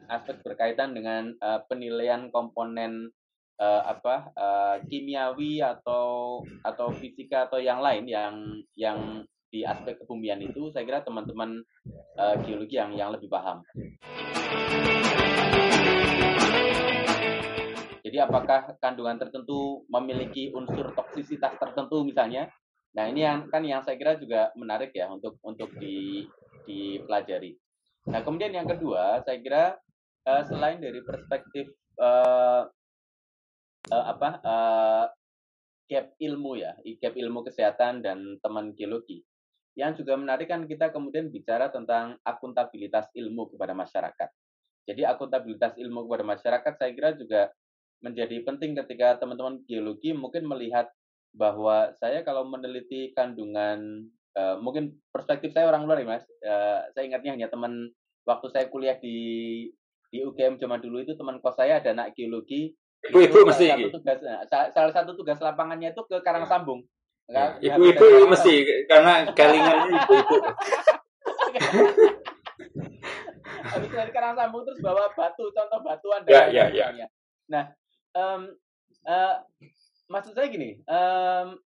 [0.10, 3.13] aspek berkaitan dengan uh, penilaian komponen
[3.62, 8.34] uh, apa uh, kimiawi atau atau fisika atau yang lain yang
[8.74, 9.00] yang
[9.52, 11.62] di aspek kebumian itu saya kira teman-teman
[12.17, 13.62] uh, geologi yang yang lebih paham.
[18.02, 22.52] Jadi apakah kandungan tertentu memiliki unsur toksisitas tertentu misalnya?
[22.91, 26.28] Nah ini yang kan yang saya kira juga menarik ya untuk untuk di
[26.67, 27.61] dipelajari.
[28.10, 29.64] Nah, kemudian yang kedua, saya kira
[30.26, 31.70] uh, selain dari perspektif
[32.02, 32.66] uh,
[33.94, 35.06] uh, apa uh,
[35.86, 39.22] gap ilmu ya, gap ilmu kesehatan dan teman geologi,
[39.78, 44.30] yang juga menarik kan kita kemudian bicara tentang akuntabilitas ilmu kepada masyarakat.
[44.90, 47.54] Jadi akuntabilitas ilmu kepada masyarakat saya kira juga
[48.02, 50.90] menjadi penting ketika teman-teman geologi mungkin melihat
[51.38, 56.26] bahwa saya kalau meneliti kandungan uh, mungkin perspektif saya orang luar ya mas.
[56.44, 57.91] Uh, saya ingatnya hanya teman
[58.28, 59.67] waktu saya kuliah di
[60.12, 62.76] di UGM zaman dulu itu teman kos saya ada anak geologi.
[63.02, 66.50] Ibu-ibu mesti salah satu tugas nah, salah satu tugas lapangannya itu ke Karang ya.
[66.52, 66.86] Sambung.
[67.32, 67.56] Ya.
[67.63, 70.36] ibu-ibu mesti karena galingan ibu-ibu.
[73.72, 77.08] Habis dari Karang Sambung terus bawa batu contoh batuan dan ya, ya, ya.
[77.50, 77.74] nah
[78.13, 78.54] um,
[79.08, 79.36] uh,
[80.12, 81.58] maksud saya gini um,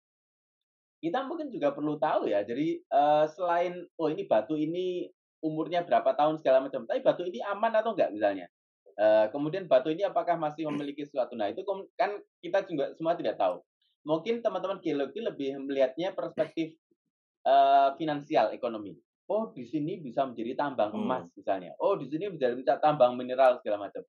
[1.05, 2.41] kita mungkin juga perlu tahu ya.
[2.41, 5.05] Jadi uh, selain oh ini batu ini
[5.45, 8.49] umurnya berapa tahun segala macam, tapi batu ini aman atau enggak misalnya.
[8.97, 11.37] Uh, kemudian batu ini apakah masih memiliki sesuatu?
[11.37, 11.61] Nah itu
[11.93, 13.61] kan kita juga semua tidak tahu.
[14.01, 16.73] Mungkin teman-teman geologi lebih melihatnya perspektif
[17.45, 18.97] uh, finansial ekonomi.
[19.29, 21.01] Oh di sini bisa menjadi tambang hmm.
[21.05, 21.77] emas misalnya.
[21.77, 24.01] Oh di sini bisa menjadi tambang mineral segala macam.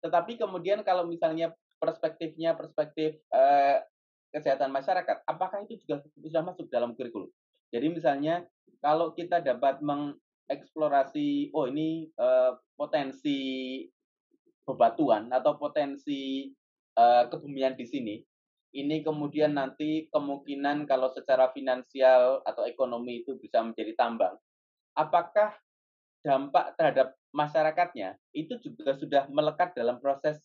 [0.00, 3.80] Tetapi kemudian kalau misalnya perspektifnya perspektif uh,
[4.32, 7.32] kesehatan masyarakat, apakah itu juga sudah masuk dalam kurikulum?
[7.72, 8.44] Jadi misalnya
[8.80, 13.84] kalau kita dapat mengeksplorasi, oh ini uh, potensi
[14.64, 16.52] bebatuan atau potensi
[16.96, 18.16] uh, kebumian di sini,
[18.76, 24.36] ini kemudian nanti kemungkinan kalau secara finansial atau ekonomi itu bisa menjadi tambang,
[24.92, 25.56] apakah
[26.20, 30.40] dampak terhadap masyarakatnya itu juga sudah melekat dalam proses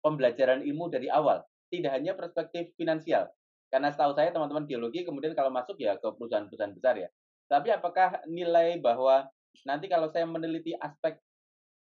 [0.00, 3.30] pembelajaran ilmu dari awal tidak hanya perspektif finansial.
[3.66, 7.08] Karena setahu saya teman-teman geologi kemudian kalau masuk ya ke perusahaan-perusahaan besar ya.
[7.46, 9.26] Tapi apakah nilai bahwa
[9.66, 11.18] nanti kalau saya meneliti aspek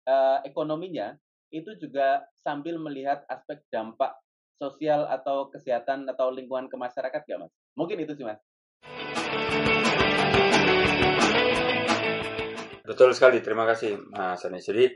[0.06, 1.14] uh, ekonominya
[1.54, 4.14] itu juga sambil melihat aspek dampak
[4.58, 7.52] sosial atau kesehatan atau lingkungan ke masyarakat gak mas?
[7.78, 8.42] Mungkin itu sih mas.
[12.88, 14.64] Betul sekali, terima kasih Mas Anies.
[14.64, 14.88] Jadi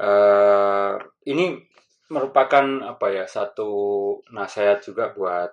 [0.00, 0.96] uh,
[1.28, 1.60] ini
[2.12, 3.70] merupakan apa ya satu
[4.32, 5.52] nasihat juga buat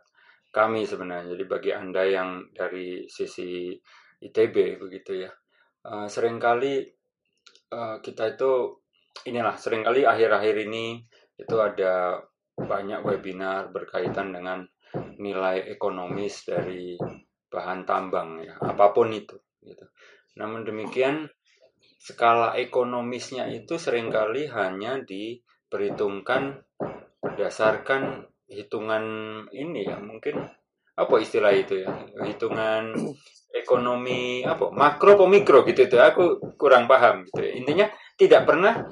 [0.52, 1.32] kami sebenarnya.
[1.36, 3.72] Jadi bagi anda yang dari sisi
[4.22, 5.32] ITB begitu ya,
[5.88, 6.84] uh, sering kali
[7.72, 8.84] uh, kita itu
[9.28, 11.02] inilah sering kali akhir-akhir ini
[11.40, 12.20] itu ada
[12.54, 14.62] banyak webinar berkaitan dengan
[15.18, 17.00] nilai ekonomis dari
[17.52, 19.86] bahan tambang ya apa pun itu gitu.
[20.38, 21.28] Namun demikian
[22.02, 25.40] skala ekonomisnya itu sering kali hanya di
[25.72, 26.60] perhitungkan
[27.24, 29.04] berdasarkan hitungan
[29.56, 30.44] ini ya mungkin
[30.92, 31.90] apa istilah itu ya
[32.28, 32.92] hitungan
[33.52, 37.52] ekonomi apa makro atau mikro gitu itu aku kurang paham gitu ya.
[37.56, 37.86] intinya
[38.20, 38.84] tidak pernah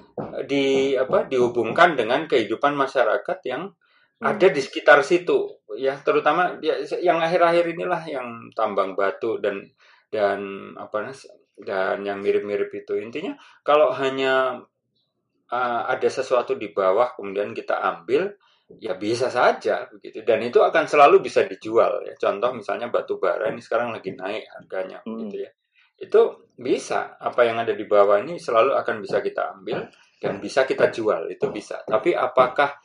[0.47, 4.23] di apa dihubungkan dengan kehidupan masyarakat yang hmm.
[4.23, 9.63] ada di sekitar situ ya terutama ya, yang akhir-akhir inilah yang tambang batu dan
[10.07, 11.11] dan apa
[11.59, 14.63] dan yang mirip-mirip itu intinya kalau hanya
[15.49, 18.29] uh, ada sesuatu di bawah kemudian kita ambil
[18.77, 20.21] ya bisa saja begitu.
[20.21, 22.13] Dan itu akan selalu bisa dijual ya.
[22.13, 25.17] Contoh misalnya batu bara ini sekarang lagi naik harganya hmm.
[25.25, 25.51] gitu ya.
[25.97, 26.21] Itu
[26.53, 27.17] bisa.
[27.17, 29.89] Apa yang ada di bawah ini selalu akan bisa kita ambil
[30.21, 31.25] dan bisa kita jual.
[31.33, 31.81] Itu bisa.
[31.81, 32.77] Tapi apakah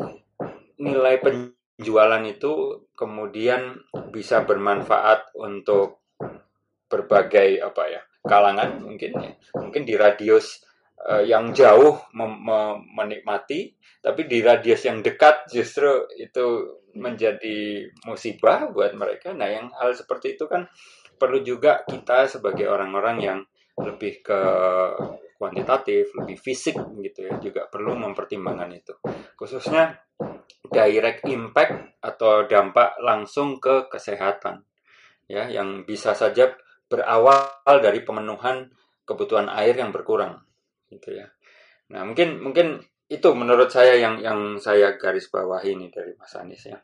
[0.80, 3.76] nilai penjualan itu kemudian
[4.08, 6.00] bisa bermanfaat untuk
[6.88, 9.32] berbagai apa ya kalangan mungkin ya.
[9.60, 10.63] Mungkin di radius
[11.04, 12.00] uh, yang jauh
[12.96, 19.34] menikmati, tapi di radius yang dekat justru itu menjadi musibah buat mereka.
[19.34, 20.64] Nah, yang hal seperti itu kan
[21.14, 23.38] perlu juga kita sebagai orang-orang yang
[23.74, 24.40] lebih ke
[25.34, 28.94] kuantitatif, lebih fisik gitu ya, juga perlu mempertimbangkan itu.
[29.34, 29.98] Khususnya
[30.70, 34.62] direct impact atau dampak langsung ke kesehatan.
[35.24, 36.52] Ya, yang bisa saja
[36.86, 38.68] berawal dari pemenuhan
[39.08, 40.44] kebutuhan air yang berkurang
[40.94, 41.26] gitu ya.
[41.90, 42.80] Nah mungkin mungkin
[43.10, 46.78] itu menurut saya yang yang saya garis bawahi ini dari Mas Anies ya.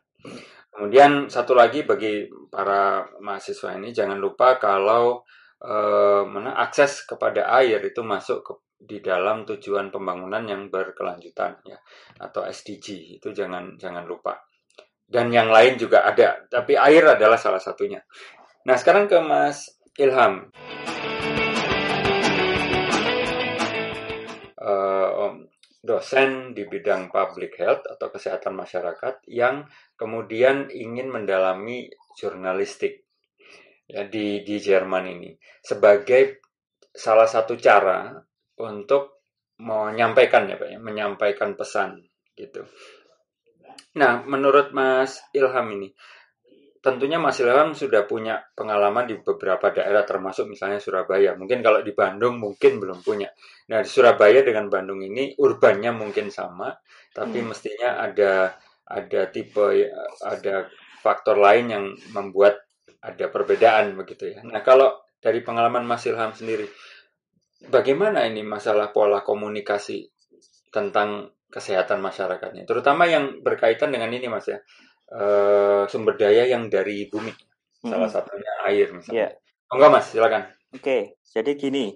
[0.71, 5.25] Kemudian satu lagi bagi para mahasiswa ini jangan lupa kalau
[5.59, 11.77] eh, mana akses kepada air itu masuk ke, di dalam tujuan pembangunan yang berkelanjutan ya
[12.21, 14.39] atau SDG itu jangan jangan lupa.
[15.11, 17.99] Dan yang lain juga ada, tapi air adalah salah satunya.
[18.63, 19.67] Nah, sekarang ke Mas
[19.99, 20.47] Ilham.
[25.81, 29.65] Dosen di bidang public health atau kesehatan masyarakat yang
[29.97, 33.09] kemudian ingin mendalami jurnalistik
[33.89, 35.33] ya, di di Jerman ini
[35.65, 36.45] sebagai
[36.93, 38.13] salah satu cara
[38.61, 39.25] untuk
[39.57, 41.97] menyampaikan ya Pak ya, menyampaikan pesan
[42.37, 42.61] gitu.
[43.97, 45.89] Nah, menurut Mas Ilham ini
[46.81, 51.37] tentunya Mas Ilham sudah punya pengalaman di beberapa daerah termasuk misalnya Surabaya.
[51.37, 53.29] Mungkin kalau di Bandung mungkin belum punya.
[53.69, 56.73] Nah, di Surabaya dengan Bandung ini urbannya mungkin sama,
[57.13, 57.47] tapi hmm.
[57.47, 58.57] mestinya ada
[58.91, 59.87] ada tipe
[60.25, 60.67] ada
[60.99, 61.85] faktor lain yang
[62.17, 62.65] membuat
[62.97, 64.41] ada perbedaan begitu ya.
[64.41, 66.65] Nah, kalau dari pengalaman Mas Ilham sendiri
[67.69, 70.09] bagaimana ini masalah pola komunikasi
[70.73, 74.57] tentang kesehatan masyarakatnya, terutama yang berkaitan dengan ini Mas ya
[75.13, 77.31] uh, sumber daya yang dari bumi.
[77.83, 77.91] Hmm.
[77.97, 79.17] Salah satunya air misalnya.
[79.17, 79.31] Yeah.
[79.71, 80.43] Enggak Mas, silakan.
[80.71, 81.95] Oke, okay, jadi gini.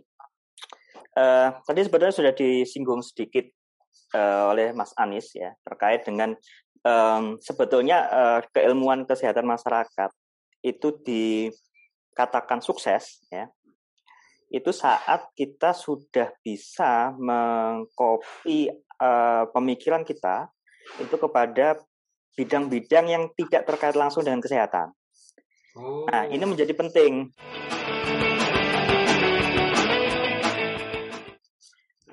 [1.15, 3.47] Uh, tadi sebenarnya sudah disinggung sedikit
[4.15, 6.35] uh, oleh Mas Anies ya terkait dengan
[6.83, 10.11] um, sebetulnya uh, keilmuan kesehatan masyarakat
[10.59, 13.47] itu dikatakan sukses ya
[14.53, 18.69] itu saat kita sudah bisa mengcopy
[19.01, 20.47] uh, pemikiran kita
[21.01, 21.81] itu kepada
[22.35, 24.91] bidang-bidang yang tidak terkait langsung dengan kesehatan.
[25.75, 26.03] Oh.
[26.07, 27.31] Nah, ini menjadi penting.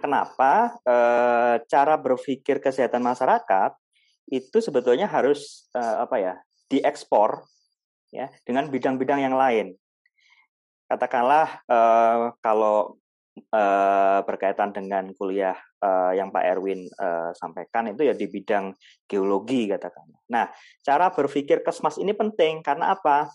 [0.02, 0.96] Kenapa e,
[1.70, 3.70] cara berpikir kesehatan masyarakat
[4.34, 6.34] itu sebetulnya harus e, apa ya
[6.66, 7.46] diekspor
[8.10, 9.78] ya dengan bidang-bidang yang lain.
[10.90, 11.78] Katakanlah e,
[12.42, 12.98] kalau
[13.52, 18.76] uh, berkaitan dengan kuliah uh, yang Pak Erwin uh, sampaikan itu ya di bidang
[19.08, 20.08] geologi katakan.
[20.28, 20.48] Nah,
[20.84, 23.32] cara berpikir kesmas ini penting karena apa?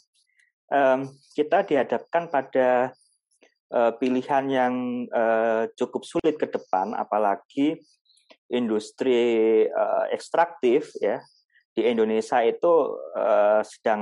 [0.68, 2.92] Um, kita dihadapkan pada
[3.72, 4.74] uh, pilihan yang
[5.16, 7.80] uh, cukup sulit ke depan, apalagi
[8.52, 11.24] industri uh, ekstraktif ya
[11.78, 14.02] di Indonesia itu uh, sedang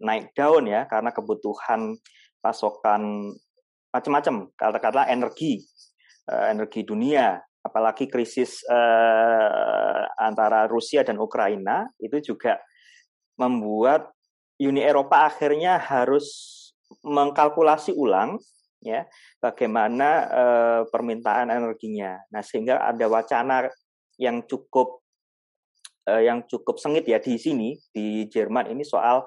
[0.00, 1.94] naik daun ya karena kebutuhan
[2.42, 3.30] pasokan
[3.96, 5.64] macam-macam katakanlah energi.
[6.26, 7.40] Uh, energi dunia.
[7.64, 12.62] Apalagi krisis uh, antara Rusia dan Ukraina itu juga
[13.40, 14.12] membuat
[14.56, 16.54] Uni Eropa akhirnya harus
[17.02, 18.38] mengkalkulasi ulang
[18.78, 19.02] ya
[19.42, 22.22] bagaimana uh, permintaan energinya.
[22.30, 23.66] Nah sehingga ada wacana
[24.20, 25.02] yang cukup
[26.06, 29.26] yang cukup sengit ya di sini di Jerman ini soal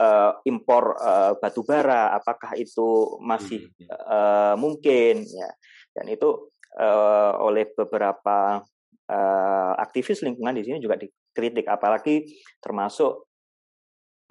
[0.00, 5.50] uh, impor uh, batu bara apakah itu masih uh, mungkin ya.
[5.94, 8.62] Dan itu uh, oleh beberapa
[9.10, 11.70] uh, aktivis lingkungan di sini juga dikritik.
[11.70, 12.26] Apalagi
[12.58, 13.30] termasuk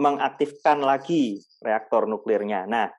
[0.01, 2.65] mengaktifkan lagi reaktor nuklirnya.
[2.65, 2.89] Nah,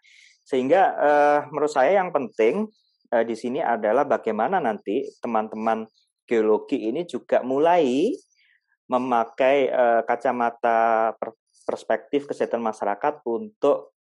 [0.45, 2.71] sehingga uh, menurut saya yang penting
[3.11, 5.85] uh, di sini adalah bagaimana nanti teman-teman
[6.25, 8.15] geologi ini juga mulai
[8.95, 11.12] memakai uh, kacamata
[11.64, 13.97] perspektif kesehatan masyarakat untuk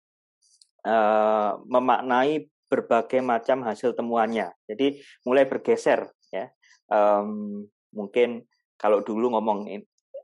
[0.87, 4.53] uh, memaknai berbagai macam hasil temuannya.
[4.69, 6.47] Jadi mulai bergeser ya.
[6.89, 8.45] Um, mungkin
[8.77, 9.69] kalau dulu ngomong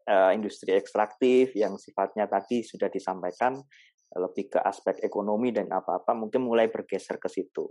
[0.05, 3.57] uh, industri ekstraktif yang sifatnya tadi sudah disampaikan
[4.16, 7.68] lebih ke aspek ekonomi dan apa-apa mungkin mulai bergeser ke situ.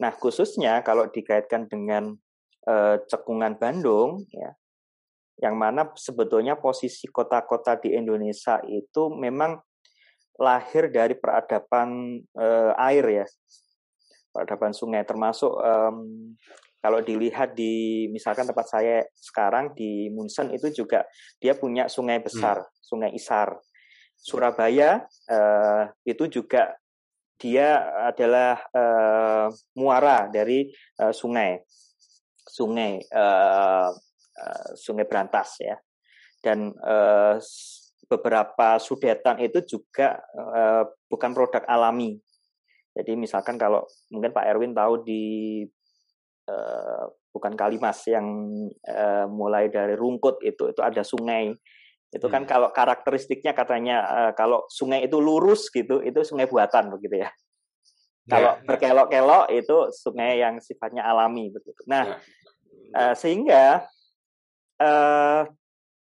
[0.00, 2.16] Nah khususnya kalau dikaitkan dengan
[2.64, 4.56] uh, cekungan Bandung ya
[5.40, 9.56] yang mana sebetulnya posisi kota-kota di Indonesia itu memang
[10.36, 13.26] lahir dari peradaban uh, air ya.
[14.32, 15.04] Peradaban sungai.
[15.04, 16.32] Termasuk um,
[16.82, 21.06] kalau dilihat di misalkan tempat saya sekarang di Munsen itu juga
[21.38, 22.70] dia punya sungai besar hmm.
[22.82, 23.54] sungai Isar.
[24.22, 26.78] Surabaya uh, itu juga
[27.38, 30.70] dia adalah uh, muara dari
[31.02, 31.58] uh, sungai.
[32.42, 33.90] Sungai uh,
[34.38, 35.76] uh, sungai Berantas ya
[36.42, 37.36] dan uh,
[38.06, 42.18] beberapa sudetan itu juga uh, bukan produk alami
[42.92, 45.24] jadi misalkan kalau mungkin Pak Erwin tahu di
[46.50, 48.26] uh, bukan Kalimas yang
[48.84, 51.56] uh, mulai dari Rungkut itu itu ada sungai
[52.12, 52.50] itu kan hmm.
[52.52, 57.32] kalau karakteristiknya katanya uh, kalau sungai itu lurus gitu, itu sungai buatan begitu ya.
[58.28, 61.80] Kalau ya, berkelok-kelok itu sungai yang sifatnya alami begitu.
[61.88, 62.16] Nah, ya.
[62.94, 63.88] uh, sehingga
[64.82, 65.46] uh,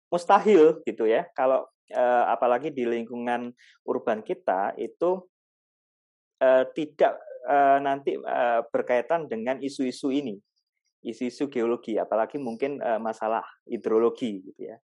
[0.09, 3.53] mustahil gitu ya kalau uh, apalagi di lingkungan
[3.85, 5.24] urban kita itu
[6.41, 7.18] uh, tidak
[7.49, 10.37] uh, nanti uh, berkaitan dengan isu-isu ini,
[11.05, 14.76] isu-isu geologi, apalagi mungkin uh, masalah hidrologi gitu ya.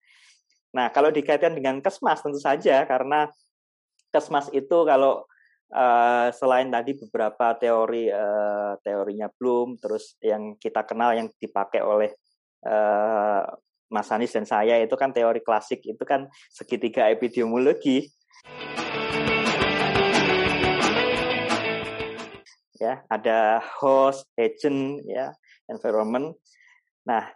[0.73, 3.29] Nah, kalau dikaitkan dengan kesmas tentu saja karena
[4.09, 5.25] kesmas itu kalau
[6.37, 8.05] selain tadi beberapa teori
[8.85, 12.13] teorinya Bloom, terus yang kita kenal yang dipakai oleh
[13.93, 18.09] Mas Anies dan saya itu kan teori klasik itu kan segitiga epidemiologi.
[22.81, 25.31] Ya, ada host, agent, ya,
[25.69, 26.33] environment.
[27.05, 27.31] Nah,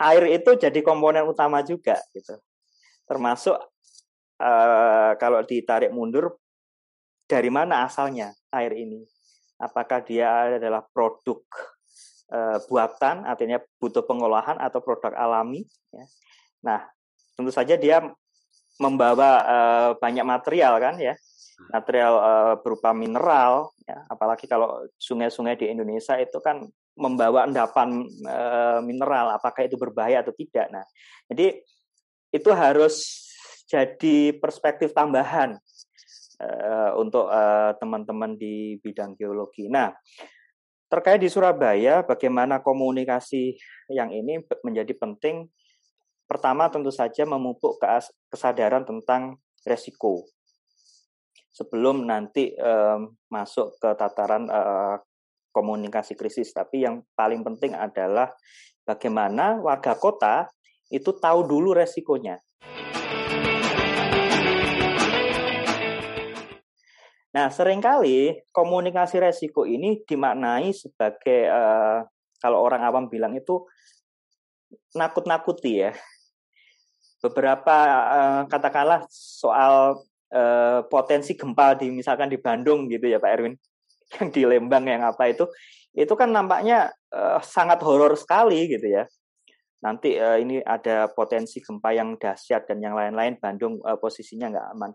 [0.00, 2.36] air itu jadi komponen utama juga gitu
[3.06, 3.56] termasuk
[4.42, 6.36] uh, kalau ditarik mundur
[7.24, 9.02] dari mana asalnya air ini
[9.56, 11.40] apakah dia adalah produk
[12.30, 16.04] uh, buatan artinya butuh pengolahan atau produk alami ya.
[16.62, 16.80] nah
[17.36, 18.02] tentu saja dia
[18.76, 21.14] membawa uh, banyak material kan ya
[21.72, 26.64] material uh, berupa mineral ya apalagi kalau sungai-sungai di Indonesia itu kan
[26.96, 30.84] membawa endapan uh, mineral apakah itu berbahaya atau tidak nah
[31.28, 31.60] jadi
[32.32, 33.24] itu harus
[33.66, 35.58] jadi perspektif tambahan
[36.40, 39.66] uh, untuk uh, teman-teman di bidang geologi.
[39.66, 39.90] Nah,
[40.86, 43.58] terkait di Surabaya, bagaimana komunikasi
[43.90, 45.50] yang ini menjadi penting.
[46.26, 47.78] Pertama, tentu saja memupuk
[48.30, 50.26] kesadaran tentang resiko
[51.56, 52.52] sebelum nanti
[53.32, 55.00] masuk ke tataran uh,
[55.56, 56.52] komunikasi krisis.
[56.52, 58.28] Tapi yang paling penting adalah
[58.84, 60.44] bagaimana warga kota
[60.92, 62.36] itu tahu dulu resikonya.
[67.36, 72.00] Nah, sering kali komunikasi resiko ini dimaknai sebagai uh,
[72.40, 73.60] kalau orang awam bilang itu
[74.96, 75.92] nakut-nakuti ya.
[77.20, 77.76] Beberapa
[78.08, 80.00] uh, katakanlah soal
[80.32, 83.52] uh, potensi gempa di misalkan di Bandung gitu ya Pak Erwin,
[84.16, 85.44] yang di Lembang yang apa itu,
[85.92, 89.04] itu kan nampaknya uh, sangat horor sekali gitu ya
[89.84, 94.68] nanti uh, ini ada potensi gempa yang dahsyat dan yang lain-lain Bandung uh, posisinya nggak
[94.72, 94.90] aman.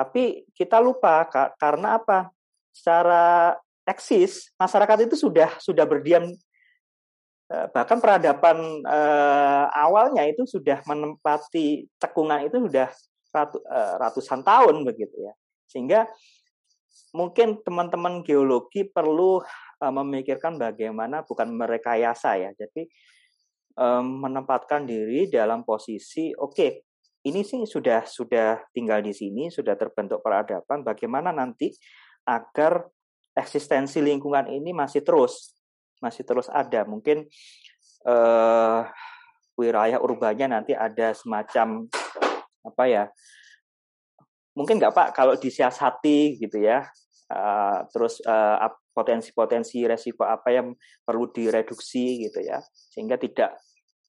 [0.00, 2.32] Tapi kita lupa ka karena apa?
[2.72, 3.52] Secara
[3.84, 6.24] eksis masyarakat itu sudah sudah berdiam
[7.52, 12.88] uh, bahkan peradaban uh, awalnya itu sudah menempati cekungan itu sudah
[13.28, 15.36] ratu, uh, ratusan tahun begitu ya.
[15.68, 16.08] Sehingga
[17.12, 19.44] mungkin teman-teman geologi perlu
[19.84, 22.50] uh, memikirkan bagaimana bukan merekayasa ya.
[22.56, 22.88] Jadi
[23.76, 26.70] um, menempatkan diri dalam posisi oke okay,
[27.26, 31.72] ini sih sudah sudah tinggal di sini sudah terbentuk peradaban bagaimana nanti
[32.24, 32.88] agar
[33.36, 35.60] eksistensi lingkungan ini masih terus
[36.00, 36.88] masih terus ada.
[36.88, 37.28] Mungkin
[38.08, 38.82] uh,
[39.54, 41.84] wilayah urbannya nanti ada semacam
[42.64, 43.04] apa ya
[44.56, 46.84] mungkin nggak pak kalau disiasati gitu ya
[47.32, 53.56] uh, terus uh, potensi-potensi resiko apa yang perlu direduksi gitu ya sehingga tidak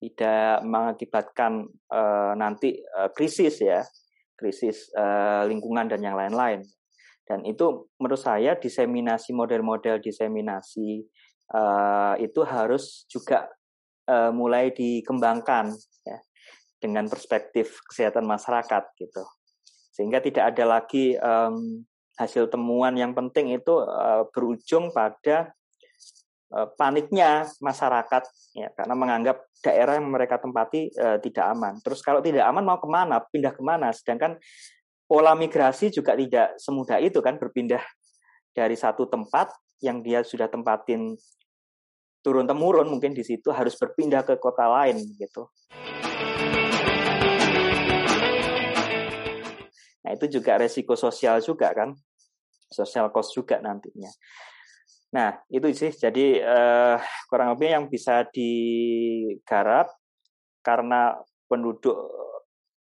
[0.02, 3.86] tidak mengakibatkan uh, nanti uh, krisis ya,
[4.34, 6.66] krisis uh, lingkungan dan yang lain-lain.
[7.22, 11.06] Dan itu menurut saya diseminasi model-model diseminasi
[11.54, 13.46] uh, itu harus juga
[14.10, 15.72] uh, mulai dikembangkan
[16.04, 16.18] ya
[16.82, 19.24] dengan perspektif kesehatan masyarakat gitu.
[19.92, 21.84] sehingga tidak ada lagi um,
[22.16, 25.52] hasil temuan yang penting itu uh, berujung pada
[26.52, 28.24] paniknya masyarakat
[28.60, 31.80] ya karena menganggap daerah yang mereka tempati uh, tidak aman.
[31.80, 33.24] Terus kalau tidak aman mau ke mana?
[33.24, 33.96] Pindah ke mana?
[33.96, 34.36] Sedangkan
[35.08, 37.84] pola migrasi juga tidak semudah itu kan berpindah
[38.52, 41.16] dari satu tempat yang dia sudah tempatin
[42.22, 45.50] turun temurun mungkin di situ harus berpindah ke kota lain gitu.
[50.02, 51.96] Nah, itu juga resiko sosial juga kan.
[52.72, 54.10] Social cost juga nantinya.
[55.12, 56.98] Nah, itu sih jadi eh,
[57.28, 59.92] kurang lebih yang bisa digarap
[60.64, 61.20] karena
[61.52, 62.00] penduduk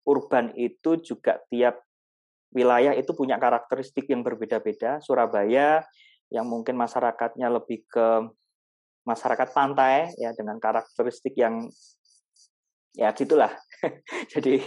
[0.04, 1.80] urban itu juga tiap
[2.52, 5.00] wilayah itu punya karakteristik yang berbeda-beda.
[5.00, 5.86] Surabaya
[6.28, 8.08] yang mungkin masyarakatnya lebih ke
[9.08, 11.72] masyarakat pantai ya dengan karakteristik yang
[12.98, 13.54] ya gitulah.
[14.34, 14.60] Jadi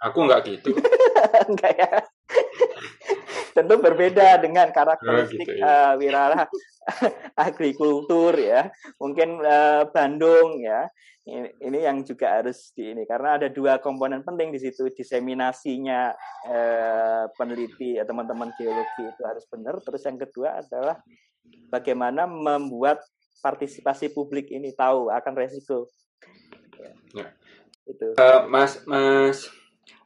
[0.00, 0.70] aku nggak gitu.
[1.50, 1.92] enggak ya.
[3.56, 5.64] Tentu berbeda dengan karakteristik oh, gitu, ya.
[5.64, 6.44] uh, wirara
[7.48, 8.68] agrikultur ya.
[9.00, 10.84] Mungkin uh, Bandung ya.
[11.26, 16.14] Ini, ini yang juga harus di ini karena ada dua komponen penting di situ diseminasinya
[16.46, 19.80] uh, peneliti ya, teman-teman geologi itu harus benar.
[19.80, 21.00] Terus yang kedua adalah
[21.72, 23.02] bagaimana membuat
[23.40, 25.88] partisipasi publik ini tahu akan resiko.
[26.76, 26.92] Ya.
[27.24, 27.28] ya.
[27.88, 28.12] Itu.
[28.20, 29.48] Uh, mas Mas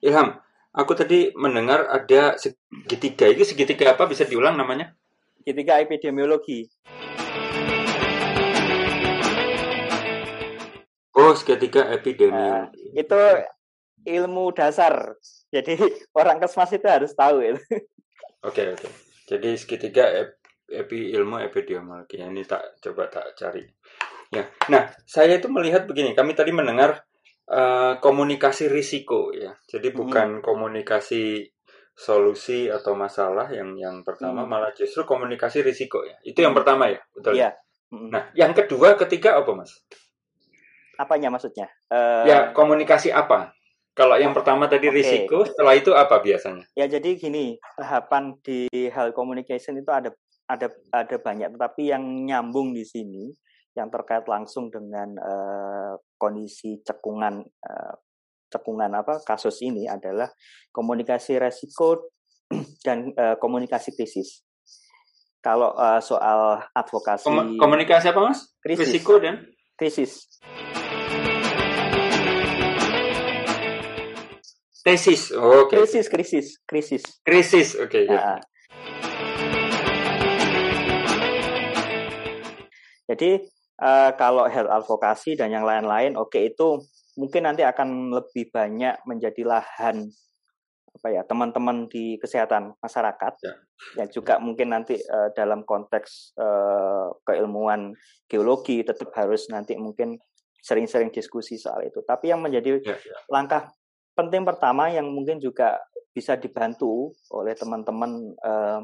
[0.01, 0.40] Ilham,
[0.72, 2.38] aku tadi mendengar ada
[2.70, 3.26] segitiga.
[3.26, 4.06] Itu segitiga apa?
[4.06, 4.94] Bisa diulang namanya?
[5.42, 6.70] Segitiga epidemiologi.
[11.14, 12.94] Oh, segitiga epidemiologi.
[12.94, 13.20] Uh, itu
[14.06, 15.18] ilmu dasar.
[15.50, 15.76] Jadi
[16.18, 17.62] orang kesmas itu harus tahu itu.
[18.40, 18.80] Oke, okay, oke.
[18.86, 18.92] Okay.
[19.30, 20.04] Jadi segitiga
[20.70, 22.22] epi ilmu epidemiologi.
[22.22, 23.66] Ini tak coba tak cari.
[24.30, 24.46] Ya.
[24.70, 27.02] Nah, saya itu melihat begini, kami tadi mendengar
[27.50, 29.58] uh, komunikasi risiko ya.
[29.66, 29.96] Jadi hmm.
[29.98, 30.44] bukan hmm.
[30.46, 31.50] komunikasi
[32.01, 34.48] solusi atau masalah yang yang pertama hmm.
[34.48, 36.16] malah justru komunikasi risiko ya.
[36.24, 37.36] Itu yang pertama ya, betul.
[37.36, 37.53] Ya.
[37.92, 38.09] Hmm.
[38.09, 39.76] Nah, yang kedua, ketiga apa, Mas?
[40.96, 41.68] Apanya maksudnya?
[41.92, 42.24] Uh...
[42.24, 43.53] Ya, komunikasi apa?
[43.92, 44.96] Kalau yang pertama tadi okay.
[44.96, 46.64] risiko, setelah itu apa biasanya?
[46.72, 50.09] Ya jadi gini, tahapan di hal communication itu ada
[50.48, 53.28] ada ada banyak, tetapi yang nyambung di sini
[53.76, 57.94] yang terkait langsung dengan uh, kondisi cekungan uh,
[58.51, 60.26] cekungan apa kasus ini adalah
[60.74, 62.11] komunikasi resiko
[62.86, 64.42] dan uh, komunikasi krisis.
[65.40, 68.53] Kalau uh, soal advokasi Kom komunikasi apa mas?
[68.61, 68.92] Krisis.
[68.92, 69.48] Risiko dan
[69.78, 70.28] krisis.
[74.80, 75.28] Tesis.
[75.36, 75.76] Oh, okay.
[75.84, 77.05] Krisis, krisis, krisis.
[77.20, 77.92] Krisis, oke.
[77.92, 78.40] Okay, ya.
[83.05, 83.44] Jadi
[83.82, 86.80] uh, kalau health advocacy dan yang lain-lain, oke okay, itu
[87.20, 90.08] mungkin nanti akan lebih banyak menjadi lahan
[90.90, 93.54] apa ya teman-teman di kesehatan masyarakat ya,
[93.94, 97.94] ya juga mungkin nanti uh, dalam konteks uh, keilmuan
[98.26, 100.18] geologi tetap harus nanti mungkin
[100.60, 102.04] sering-sering diskusi soal itu.
[102.04, 103.16] Tapi yang menjadi ya, ya.
[103.32, 103.70] langkah
[104.12, 108.82] penting pertama yang mungkin juga bisa dibantu oleh teman-teman uh,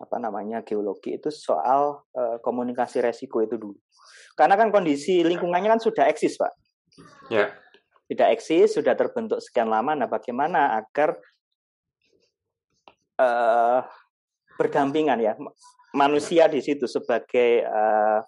[0.00, 3.76] apa namanya geologi itu soal uh, komunikasi resiko itu dulu.
[4.36, 6.52] Karena kan kondisi lingkungannya kan sudah eksis, Pak.
[7.30, 7.54] Ya.
[8.10, 9.94] Sudah eksis, sudah terbentuk sekian lama.
[9.94, 11.14] Nah, bagaimana agar
[13.20, 13.86] uh,
[14.58, 15.38] berdampingan ya
[15.94, 18.20] manusia di situ sebagai uh,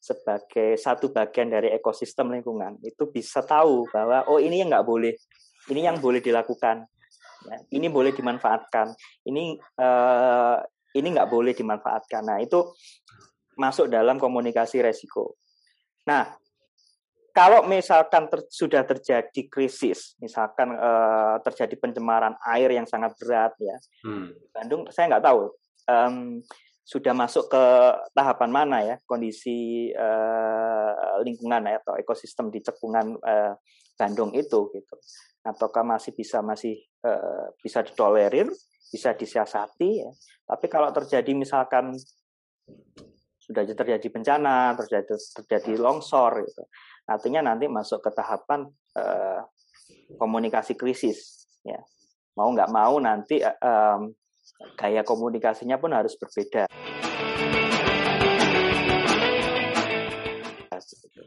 [0.00, 5.12] sebagai satu bagian dari ekosistem lingkungan itu bisa tahu bahwa oh ini yang nggak boleh,
[5.68, 6.88] ini yang boleh dilakukan,
[7.48, 8.92] ya, ini boleh dimanfaatkan,
[9.28, 10.56] ini uh,
[10.96, 12.22] ini nggak boleh dimanfaatkan.
[12.28, 12.64] Nah, itu
[13.60, 15.36] masuk dalam komunikasi resiko.
[16.08, 16.32] Nah,
[17.40, 23.80] kalau misalkan ter, sudah terjadi krisis, misalkan uh, terjadi pencemaran air yang sangat berat ya,
[24.04, 24.52] hmm.
[24.52, 25.48] Bandung saya nggak tahu
[25.88, 26.44] um,
[26.84, 27.64] sudah masuk ke
[28.12, 33.56] tahapan mana ya kondisi uh, lingkungan ya, atau ekosistem di cekungan uh,
[33.96, 34.94] Bandung itu gitu,
[35.40, 36.76] ataukah masih bisa masih
[37.64, 38.52] bisa ditolerir
[38.92, 40.12] bisa disiasati ya.
[40.44, 41.96] Tapi kalau terjadi misalkan
[43.40, 46.62] sudah terjadi bencana, terjadi terjadi longsor gitu.
[47.08, 49.40] Artinya nanti masuk ke tahapan eh,
[50.18, 51.78] komunikasi krisis ya.
[52.36, 53.98] Mau nggak mau nanti eh,
[54.76, 56.66] gaya komunikasinya pun harus berbeda.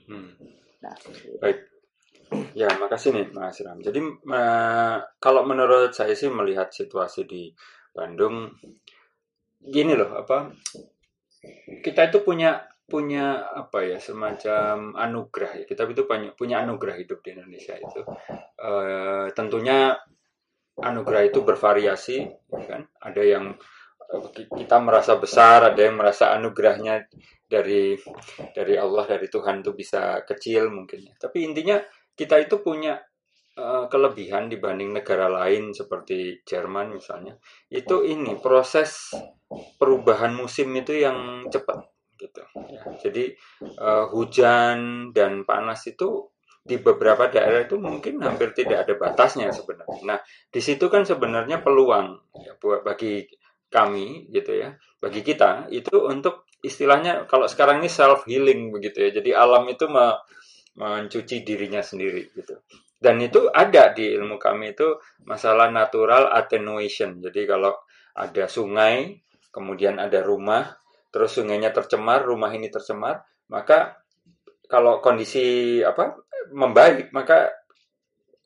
[0.09, 0.35] Hmm.
[0.83, 0.95] Nah,
[1.39, 1.57] baik.
[2.57, 3.77] Ya, makasih nih Mas Ram.
[3.81, 7.53] Jadi uh, kalau menurut saya sih melihat situasi di
[7.93, 8.49] Bandung
[9.61, 10.49] gini loh, apa
[11.85, 17.25] kita itu punya punya apa ya semacam anugerah ya kita itu punya punya anugerah hidup
[17.25, 18.05] di Indonesia itu
[18.61, 19.97] uh, tentunya
[20.79, 22.17] anugerah itu bervariasi,
[22.49, 22.81] ya kan?
[22.97, 23.45] Ada yang
[24.09, 27.05] eh, kita merasa besar, ada yang merasa anugerahnya
[27.45, 27.93] dari
[28.57, 31.05] dari Allah dari Tuhan itu bisa kecil mungkin.
[31.05, 31.13] ya.
[31.19, 31.77] Tapi intinya
[32.17, 32.97] kita itu punya
[33.57, 37.37] uh, kelebihan dibanding negara lain seperti Jerman misalnya.
[37.69, 39.13] Itu ini proses
[39.77, 41.92] perubahan musim itu yang cepat
[42.23, 42.43] gitu.
[42.71, 42.81] Ya.
[43.03, 43.35] Jadi
[43.83, 46.31] uh, hujan dan panas itu
[46.63, 49.99] di beberapa daerah itu mungkin hampir tidak ada batasnya sebenarnya.
[50.07, 53.27] Nah, di situ kan sebenarnya peluang ya, buat bagi
[53.67, 54.71] kami gitu ya,
[55.03, 59.09] bagi kita itu untuk istilahnya kalau sekarang ini self healing begitu ya.
[59.11, 60.15] Jadi alam itu me,
[60.79, 62.63] mencuci dirinya sendiri gitu.
[62.95, 64.95] Dan itu ada di ilmu kami itu
[65.27, 67.19] masalah natural attenuation.
[67.19, 67.75] Jadi kalau
[68.15, 69.19] ada sungai,
[69.51, 70.79] kemudian ada rumah,
[71.13, 73.21] terus sungainya tercemar, rumah ini tercemar,
[73.53, 74.01] maka
[74.65, 76.17] kalau kondisi apa
[76.49, 77.53] membaik, maka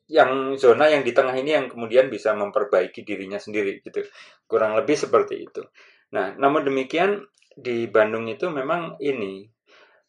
[0.08, 4.04] yang zona yang di tengah ini yang kemudian bisa memperbaiki dirinya sendiri gitu.
[4.44, 5.64] Kurang lebih seperti itu.
[6.12, 9.44] Nah, namun demikian di Bandung itu memang ini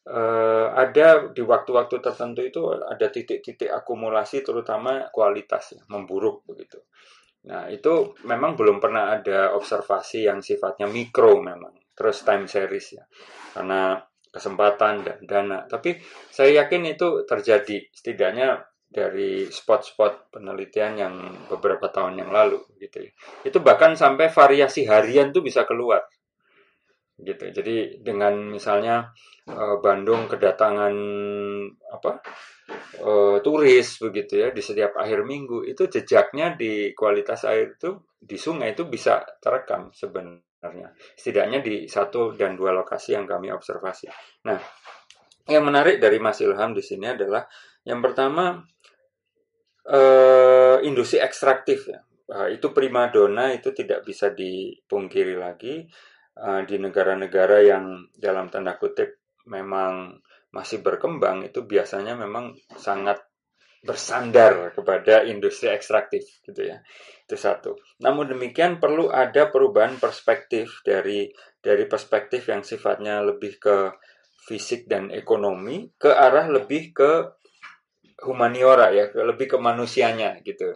[0.08, 6.80] uh, ada di waktu-waktu tertentu itu ada titik-titik akumulasi terutama kualitas ya, memburuk begitu.
[7.40, 13.04] Nah, itu memang belum pernah ada observasi yang sifatnya mikro memang, terus time series ya.
[13.52, 14.00] Karena
[14.32, 15.60] kesempatan dan dana.
[15.68, 16.00] Tapi
[16.32, 21.14] saya yakin itu terjadi setidaknya dari spot-spot penelitian yang
[21.52, 23.12] beberapa tahun yang lalu gitu ya.
[23.44, 26.08] Itu bahkan sampai variasi harian tuh bisa keluar
[27.20, 27.52] gitu.
[27.52, 29.12] Jadi dengan misalnya
[29.52, 30.96] uh, Bandung kedatangan
[31.92, 32.12] apa
[33.04, 38.40] uh, turis begitu ya di setiap akhir minggu itu jejaknya di kualitas air itu di
[38.40, 40.49] sungai itu bisa terekam sebenarnya
[41.16, 44.12] setidaknya di satu dan dua lokasi yang kami observasi.
[44.44, 44.60] Nah
[45.50, 47.48] yang menarik dari Mas Ilham di sini adalah
[47.88, 48.60] yang pertama
[49.90, 52.00] uh, industri ekstraktif ya.
[52.30, 55.82] Uh, itu primadona itu tidak bisa dipungkiri lagi
[56.38, 59.18] uh, di negara-negara yang dalam tanda kutip
[59.50, 60.22] memang
[60.54, 63.29] masih berkembang itu biasanya memang sangat
[63.80, 66.84] bersandar kepada industri ekstraktif gitu ya.
[67.24, 67.80] Itu satu.
[68.04, 73.78] Namun demikian perlu ada perubahan perspektif dari dari perspektif yang sifatnya lebih ke
[74.50, 77.12] fisik dan ekonomi ke arah lebih ke
[78.24, 80.76] humaniora ya ke lebih ke manusianya gitu.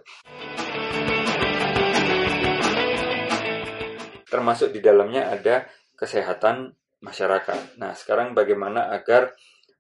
[4.28, 6.74] Termasuk di dalamnya ada kesehatan
[7.04, 7.78] masyarakat.
[7.78, 9.36] Nah, sekarang bagaimana agar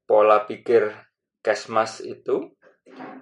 [0.05, 0.93] pola pikir
[1.43, 2.55] Kesmas itu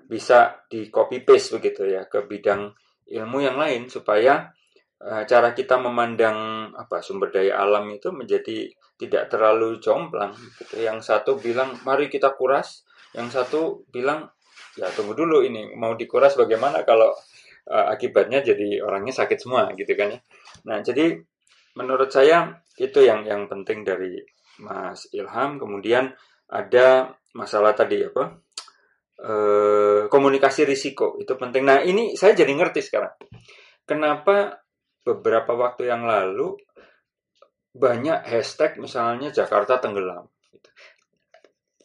[0.10, 2.74] bisa di copy paste begitu ya ke bidang
[3.08, 4.52] ilmu yang lain supaya
[5.00, 8.68] uh, cara kita memandang apa sumber daya alam itu menjadi
[9.00, 10.86] tidak terlalu jomplang gitu.
[10.86, 12.86] Yang satu bilang mari kita kuras,
[13.18, 14.30] yang satu bilang
[14.78, 17.12] ya tunggu dulu ini mau dikuras bagaimana kalau
[17.72, 20.20] uh, akibatnya jadi orangnya sakit semua gitu kan ya.
[20.70, 21.18] Nah, jadi
[21.74, 24.22] menurut saya itu yang yang penting dari
[24.62, 25.58] Mas Ilham.
[25.58, 26.14] Kemudian
[26.52, 28.38] ada masalah tadi apa?
[29.22, 29.34] E,
[30.10, 31.62] komunikasi risiko itu penting.
[31.62, 33.14] Nah, ini saya jadi ngerti sekarang.
[33.86, 34.66] Kenapa
[35.06, 36.58] beberapa waktu yang lalu
[37.72, 40.28] banyak hashtag misalnya Jakarta tenggelam.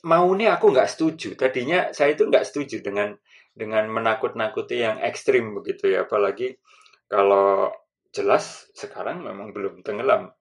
[0.06, 1.36] Maunya aku nggak setuju.
[1.36, 3.14] Tadinya saya itu nggak setuju dengan
[3.56, 6.60] dengan menakut-nakuti yang ekstrim begitu ya apalagi
[7.08, 7.72] kalau
[8.12, 10.35] jelas sekarang memang belum tenggelam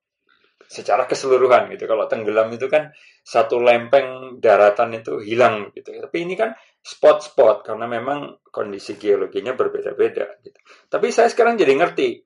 [0.66, 1.86] secara keseluruhan gitu.
[1.86, 2.91] Kalau tenggelam itu kan
[3.22, 5.93] satu lempeng daratan itu hilang gitu.
[5.93, 10.59] Tapi ini kan spot-spot karena memang kondisi geologinya berbeda-beda gitu.
[10.89, 12.22] Tapi saya sekarang jadi ngerti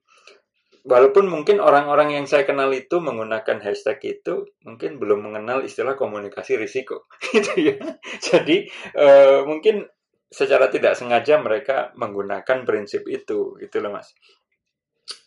[0.84, 6.56] walaupun mungkin orang-orang yang saya kenal itu menggunakan hashtag itu mungkin belum mengenal istilah komunikasi
[6.56, 7.76] risiko gitu ya.
[8.20, 9.84] Jadi uh, mungkin
[10.30, 14.14] secara tidak sengaja mereka menggunakan prinsip itu gitu loh mas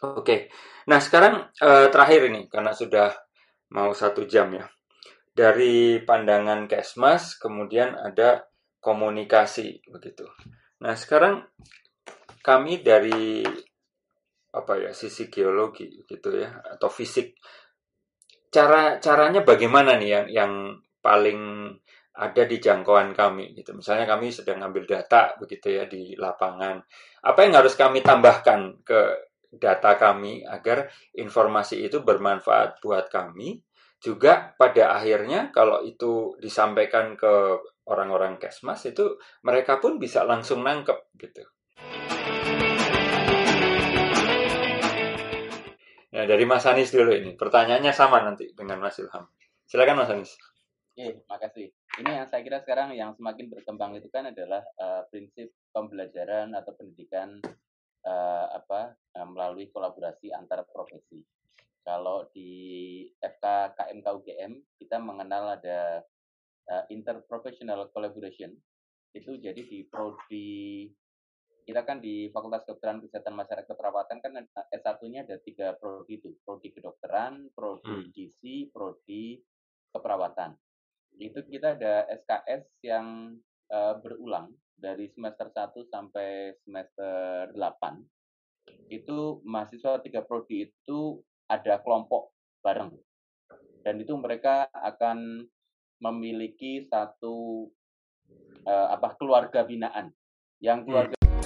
[0.04, 0.52] oke
[0.90, 3.12] nah sekarang uh, terakhir ini karena sudah
[3.74, 4.66] mau satu jam ya
[5.34, 8.46] dari pandangan kesmas kemudian ada
[8.84, 10.28] komunikasi begitu
[10.84, 11.48] nah sekarang
[12.44, 13.42] kami dari
[14.54, 17.40] apa ya sisi geologi gitu ya atau fisik
[18.54, 20.54] cara caranya bagaimana nih yang yang
[21.02, 21.74] paling
[22.14, 23.74] ada di jangkauan kami gitu.
[23.74, 26.78] Misalnya kami sedang ngambil data begitu ya di lapangan.
[27.26, 33.62] Apa yang harus kami tambahkan ke data kami agar informasi itu bermanfaat buat kami
[34.04, 39.16] juga pada akhirnya kalau itu disampaikan ke orang-orang kesmas itu
[39.48, 41.44] mereka pun bisa langsung nangkep gitu.
[46.14, 47.34] Nah, dari Mas Anis dulu ini.
[47.34, 49.26] Pertanyaannya sama nanti dengan Mas Ilham.
[49.66, 50.38] Silakan Mas Anis.
[50.94, 51.74] Oke, makasih.
[52.06, 56.70] Ini yang saya kira sekarang yang semakin berkembang itu kan adalah uh, prinsip pembelajaran atau
[56.78, 57.42] pendidikan
[58.06, 61.24] uh, apa uh, melalui kolaborasi antar profesi.
[61.84, 66.00] Kalau di FK KMK UGM kita mengenal ada
[66.72, 68.56] uh, interprofessional collaboration
[69.14, 70.90] itu jadi di prodi
[71.64, 74.32] kita kan di Fakultas Kedokteran Kesehatan Masyarakat Perawatan kan
[74.68, 78.72] S1-nya ada tiga prodi itu, prodi kedokteran, prodi gizi, hmm.
[78.76, 79.40] prodi
[79.96, 80.60] keperawatan.
[81.16, 83.40] Itu kita ada SKS yang
[83.72, 88.94] uh, berulang dari semester 1 sampai semester 8.
[88.94, 92.32] Itu mahasiswa tiga prodi itu ada kelompok
[92.64, 92.92] bareng.
[93.84, 95.48] Dan itu mereka akan
[96.00, 97.68] memiliki satu
[98.68, 100.12] uh, apa keluarga binaan
[100.60, 100.88] yang hmm.
[100.88, 101.44] keluarga hmm.